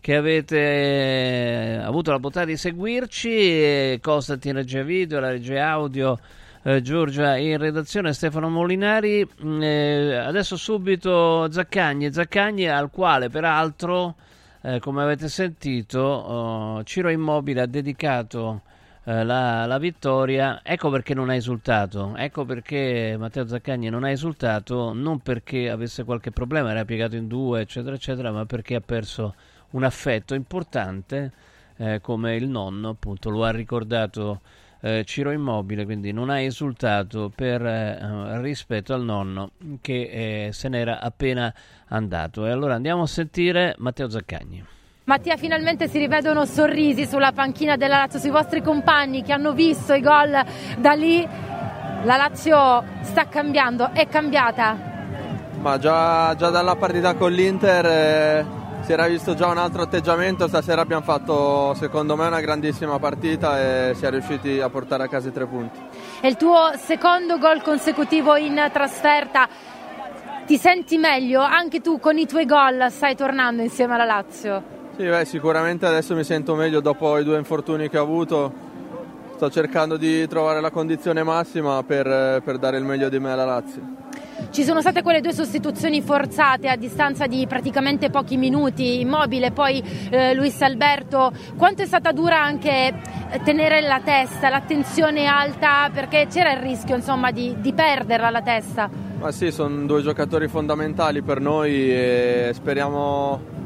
che 0.00 0.16
avete 0.16 0.56
eh, 0.56 1.80
avuto 1.84 2.12
la 2.12 2.18
bontà 2.18 2.46
di 2.46 2.56
seguirci. 2.56 3.28
E 3.28 3.98
Costantin 4.00 4.54
regia 4.54 4.82
video, 4.82 5.20
la 5.20 5.28
regia 5.28 5.68
audio, 5.68 6.18
eh, 6.62 6.80
Giorgia 6.80 7.36
in 7.36 7.58
redazione, 7.58 8.14
Stefano 8.14 8.48
Molinari. 8.48 9.28
Mm, 9.44 9.62
eh, 9.62 10.16
adesso 10.16 10.56
subito 10.56 11.46
Zaccagni, 11.52 12.10
Zaccagni 12.10 12.70
al 12.70 12.88
quale 12.90 13.28
peraltro, 13.28 14.14
eh, 14.62 14.80
come 14.80 15.02
avete 15.02 15.28
sentito, 15.28 16.00
oh, 16.00 16.84
Ciro 16.84 17.08
Immobile 17.10 17.62
ha 17.62 17.66
dedicato 17.66 18.62
eh, 19.04 19.24
la, 19.24 19.64
la 19.66 19.78
vittoria. 19.78 20.60
Ecco 20.62 20.90
perché 20.90 21.14
non 21.14 21.30
ha 21.30 21.34
esultato. 21.34 22.14
Ecco 22.16 22.44
perché 22.44 23.16
Matteo 23.18 23.46
Zaccagni 23.46 23.88
non 23.88 24.04
ha 24.04 24.10
esultato, 24.10 24.92
non 24.92 25.20
perché 25.20 25.70
avesse 25.70 26.04
qualche 26.04 26.30
problema, 26.30 26.70
era 26.70 26.84
piegato 26.84 27.16
in 27.16 27.26
due, 27.26 27.62
eccetera, 27.62 27.94
eccetera, 27.94 28.30
ma 28.30 28.44
perché 28.44 28.74
ha 28.74 28.80
perso 28.80 29.34
un 29.70 29.84
affetto 29.84 30.34
importante, 30.34 31.32
eh, 31.76 32.00
come 32.00 32.36
il 32.36 32.48
nonno, 32.48 32.90
appunto, 32.90 33.30
lo 33.30 33.44
ha 33.44 33.50
ricordato 33.50 34.40
eh, 34.80 35.04
Ciro 35.04 35.30
Immobile, 35.30 35.84
quindi 35.84 36.12
non 36.12 36.30
ha 36.30 36.40
esultato 36.40 37.30
per 37.34 37.64
eh, 37.64 38.40
rispetto 38.40 38.94
al 38.94 39.02
nonno 39.02 39.50
che 39.80 40.46
eh, 40.46 40.52
se 40.52 40.68
n'era 40.68 41.00
appena 41.00 41.52
andato. 41.88 42.46
E 42.46 42.50
allora 42.50 42.74
andiamo 42.74 43.02
a 43.02 43.06
sentire 43.06 43.74
Matteo 43.78 44.08
Zaccagni. 44.08 44.64
Mattia, 45.04 45.38
finalmente 45.38 45.88
si 45.88 45.98
rivedono 45.98 46.44
sorrisi 46.44 47.06
sulla 47.06 47.32
panchina 47.32 47.76
della 47.76 47.96
Lazio, 47.96 48.18
sui 48.18 48.28
vostri 48.28 48.60
compagni 48.60 49.22
che 49.22 49.32
hanno 49.32 49.52
visto 49.52 49.94
i 49.94 50.02
gol 50.02 50.38
da 50.76 50.92
lì. 50.92 51.26
La 52.04 52.16
Lazio 52.16 52.84
sta 53.00 53.26
cambiando, 53.26 53.90
è 53.92 54.06
cambiata. 54.06 54.76
Ma 55.60 55.78
già, 55.78 56.36
già 56.36 56.50
dalla 56.50 56.76
partita 56.76 57.14
con 57.14 57.32
l'Inter 57.32 57.86
eh, 57.86 58.57
si 58.88 58.94
era 58.94 59.06
visto 59.06 59.34
già 59.34 59.48
un 59.48 59.58
altro 59.58 59.82
atteggiamento, 59.82 60.48
stasera 60.48 60.80
abbiamo 60.80 61.02
fatto 61.02 61.74
secondo 61.74 62.16
me 62.16 62.26
una 62.26 62.40
grandissima 62.40 62.98
partita 62.98 63.60
e 63.60 63.94
si 63.94 64.06
è 64.06 64.10
riusciti 64.10 64.60
a 64.60 64.70
portare 64.70 65.02
a 65.02 65.08
casa 65.08 65.28
i 65.28 65.32
tre 65.32 65.44
punti. 65.44 65.78
È 66.22 66.26
il 66.26 66.38
tuo 66.38 66.70
secondo 66.74 67.36
gol 67.36 67.60
consecutivo 67.60 68.36
in 68.36 68.58
trasferta. 68.72 69.46
Ti 70.46 70.56
senti 70.56 70.96
meglio? 70.96 71.42
Anche 71.42 71.82
tu 71.82 72.00
con 72.00 72.16
i 72.16 72.26
tuoi 72.26 72.46
gol 72.46 72.86
stai 72.88 73.14
tornando 73.14 73.60
insieme 73.60 73.92
alla 73.92 74.06
Lazio. 74.06 74.62
Sì, 74.96 75.04
beh, 75.04 75.26
sicuramente 75.26 75.84
adesso 75.84 76.14
mi 76.14 76.24
sento 76.24 76.54
meglio 76.54 76.80
dopo 76.80 77.18
i 77.18 77.24
due 77.24 77.36
infortuni 77.36 77.90
che 77.90 77.98
ho 77.98 78.02
avuto. 78.02 78.50
Sto 79.34 79.50
cercando 79.50 79.98
di 79.98 80.26
trovare 80.28 80.62
la 80.62 80.70
condizione 80.70 81.22
massima 81.22 81.82
per, 81.82 82.40
per 82.42 82.56
dare 82.56 82.78
il 82.78 82.84
meglio 82.84 83.10
di 83.10 83.18
me 83.18 83.32
alla 83.32 83.44
Lazio. 83.44 84.07
Ci 84.50 84.64
sono 84.64 84.80
state 84.80 85.02
quelle 85.02 85.20
due 85.20 85.32
sostituzioni 85.32 86.00
forzate 86.00 86.68
a 86.68 86.76
distanza 86.76 87.26
di 87.26 87.46
praticamente 87.46 88.10
pochi 88.10 88.36
minuti, 88.36 89.00
Immobile, 89.00 89.50
poi 89.50 89.82
eh, 90.10 90.34
Luis 90.34 90.60
Alberto. 90.62 91.32
Quanto 91.56 91.82
è 91.82 91.86
stata 91.86 92.12
dura 92.12 92.42
anche 92.42 92.70
eh, 93.30 93.42
tenere 93.44 93.80
la 93.80 94.00
testa, 94.02 94.48
l'attenzione 94.48 95.26
alta, 95.26 95.90
perché 95.92 96.26
c'era 96.30 96.52
il 96.52 96.60
rischio 96.60 96.96
insomma 96.96 97.30
di, 97.30 97.54
di 97.58 97.72
perderla 97.72 98.30
la 98.30 98.42
testa. 98.42 98.88
Ma 99.18 99.32
sì, 99.32 99.50
sono 99.50 99.84
due 99.84 100.00
giocatori 100.02 100.48
fondamentali 100.48 101.22
per 101.22 101.40
noi 101.40 101.92
e 101.92 102.50
speriamo 102.54 103.56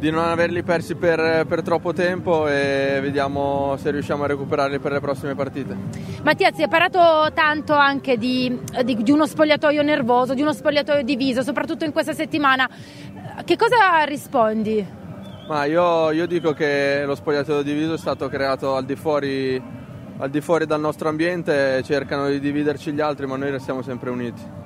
di 0.00 0.10
non 0.10 0.24
averli 0.24 0.62
persi 0.62 0.94
per, 0.94 1.44
per 1.46 1.60
troppo 1.60 1.92
tempo 1.92 2.48
e 2.48 3.00
vediamo 3.02 3.76
se 3.76 3.90
riusciamo 3.90 4.24
a 4.24 4.28
recuperarli 4.28 4.78
per 4.78 4.92
le 4.92 5.00
prossime 5.00 5.34
partite. 5.34 5.76
Mattia, 6.22 6.50
si 6.54 6.62
è 6.62 6.68
parlato 6.68 7.30
tanto 7.34 7.74
anche 7.74 8.16
di, 8.16 8.58
di- 8.82 9.02
di 9.02 9.10
uno 9.10 9.26
spogliatoio 9.26 9.82
nervoso, 9.82 10.32
di 10.32 10.40
uno 10.40 10.54
spogliatoio 10.54 11.02
diviso, 11.02 11.42
soprattutto 11.42 11.84
in 11.84 11.92
questa 11.92 12.14
settimana. 12.14 12.66
Che 13.44 13.56
cosa 13.56 14.02
rispondi? 14.04 14.84
Ma 15.46 15.64
io, 15.66 16.10
io 16.12 16.26
dico 16.26 16.54
che 16.54 17.02
lo 17.04 17.14
spogliatoio 17.14 17.60
diviso 17.60 17.92
è 17.92 17.98
stato 17.98 18.26
creato 18.28 18.76
al 18.76 18.86
di, 18.86 18.96
fuori, 18.96 19.62
al 20.16 20.30
di 20.30 20.40
fuori 20.40 20.64
dal 20.64 20.80
nostro 20.80 21.10
ambiente, 21.10 21.82
cercano 21.84 22.28
di 22.28 22.40
dividerci 22.40 22.90
gli 22.92 23.00
altri 23.02 23.26
ma 23.26 23.36
noi 23.36 23.50
restiamo 23.50 23.82
sempre 23.82 24.08
uniti. 24.08 24.59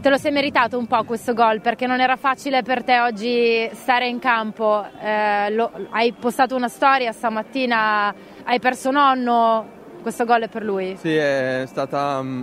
Te 0.00 0.10
lo 0.10 0.16
sei 0.16 0.30
meritato 0.30 0.78
un 0.78 0.86
po' 0.86 1.02
questo 1.02 1.34
gol 1.34 1.60
perché 1.60 1.88
non 1.88 2.00
era 2.00 2.14
facile 2.14 2.62
per 2.62 2.84
te 2.84 3.00
oggi 3.00 3.68
stare 3.72 4.06
in 4.06 4.20
campo. 4.20 4.86
Eh, 5.02 5.50
lo- 5.50 5.72
hai 5.90 6.12
postato 6.12 6.54
una 6.54 6.68
storia 6.68 7.10
stamattina, 7.10 8.14
hai 8.44 8.60
perso 8.60 8.92
nonno, 8.92 9.66
questo 10.00 10.24
gol 10.24 10.42
è 10.42 10.48
per 10.48 10.62
lui. 10.62 10.96
Sì, 11.00 11.14
è 11.16 11.64
stata 11.66 12.22
mm, 12.22 12.42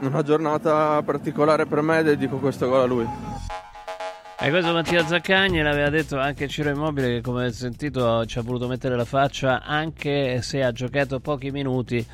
una 0.00 0.22
giornata 0.22 1.00
particolare 1.02 1.64
per 1.64 1.80
me 1.80 2.00
e 2.00 2.02
dedico 2.02 2.36
questo 2.36 2.68
gol 2.68 2.80
a 2.80 2.84
lui. 2.84 3.08
E 4.38 4.50
questo 4.50 4.72
Mattia 4.72 5.06
Zaccagni 5.06 5.62
l'aveva 5.62 5.88
detto 5.88 6.18
anche 6.18 6.48
Ciro 6.48 6.68
Immobile 6.70 7.06
che 7.06 7.20
come 7.20 7.42
avete 7.42 7.54
sentito 7.54 8.26
ci 8.26 8.38
ha 8.38 8.42
voluto 8.42 8.66
mettere 8.66 8.96
la 8.96 9.04
faccia 9.04 9.62
anche 9.62 10.42
se 10.42 10.64
ha 10.64 10.72
giocato 10.72 11.20
pochi 11.20 11.52
minuti 11.52 12.04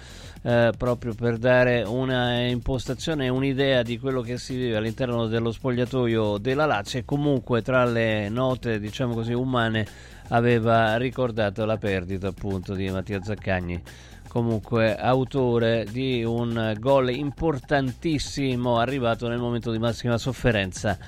eh, 0.49 0.73
proprio 0.79 1.13
per 1.13 1.37
dare 1.37 1.83
una 1.83 2.47
impostazione 2.47 3.29
un'idea 3.29 3.83
di 3.83 3.99
quello 3.99 4.23
che 4.23 4.39
si 4.39 4.57
vive 4.57 4.79
all'interno 4.79 5.27
dello 5.27 5.53
spogliatoio 5.53 6.39
della 6.39 6.65
Lazio 6.65 7.01
e 7.01 7.05
comunque 7.05 7.61
tra 7.61 7.85
le 7.85 8.31
note 8.31 8.81
diciamo 8.81 9.13
così 9.13 9.35
umane 9.35 9.87
aveva 10.29 10.97
ricordato 10.97 11.67
la 11.67 11.77
perdita 11.77 12.29
appunto 12.29 12.73
di 12.73 12.89
Mattia 12.89 13.23
Zaccagni. 13.23 13.83
Comunque 14.27 14.97
autore 14.97 15.85
di 15.91 16.25
un 16.25 16.75
gol 16.79 17.11
importantissimo 17.11 18.79
arrivato 18.79 19.29
nel 19.29 19.39
momento 19.39 19.71
di 19.71 19.79
massima 19.79 20.17
sofferenza 20.17 20.99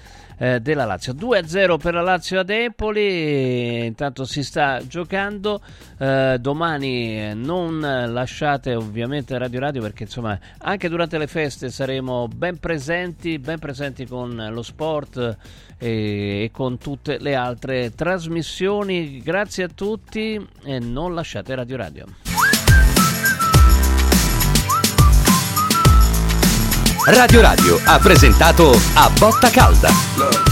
eh, 0.40 0.58
della 0.60 0.86
Lazio. 0.86 1.12
2-0 1.12 1.76
per 1.78 1.92
la 1.92 2.00
Lazio 2.00 2.40
ad 2.40 2.48
Empoli. 2.48 3.84
Intanto 3.84 4.24
si 4.24 4.42
sta 4.42 4.80
giocando. 4.86 5.60
Eh, 5.98 6.38
domani 6.40 7.34
non 7.34 7.80
lasciate 7.80 8.74
ovviamente 8.74 9.36
Radio 9.36 9.60
Radio 9.60 9.82
perché 9.82 10.04
insomma 10.04 10.38
anche 10.58 10.88
durante 10.88 11.18
le 11.18 11.26
feste 11.26 11.68
saremo 11.68 12.26
ben 12.26 12.58
presenti 12.58 13.38
ben 13.38 13.58
presenti 13.58 14.06
con 14.06 14.48
lo 14.50 14.62
sport 14.62 15.36
e, 15.76 16.44
e 16.44 16.50
con 16.50 16.78
tutte 16.78 17.18
le 17.18 17.34
altre 17.34 17.94
trasmissioni. 17.94 19.20
Grazie 19.20 19.64
a 19.64 19.68
tutti 19.68 20.42
e 20.64 20.78
non 20.78 21.14
lasciate 21.14 21.54
Radio 21.54 21.76
Radio 21.76 22.29
Radio 27.06 27.40
Radio 27.40 27.80
ha 27.84 27.98
presentato 27.98 28.78
A 28.94 29.10
Botta 29.10 29.50
Calda. 29.50 30.49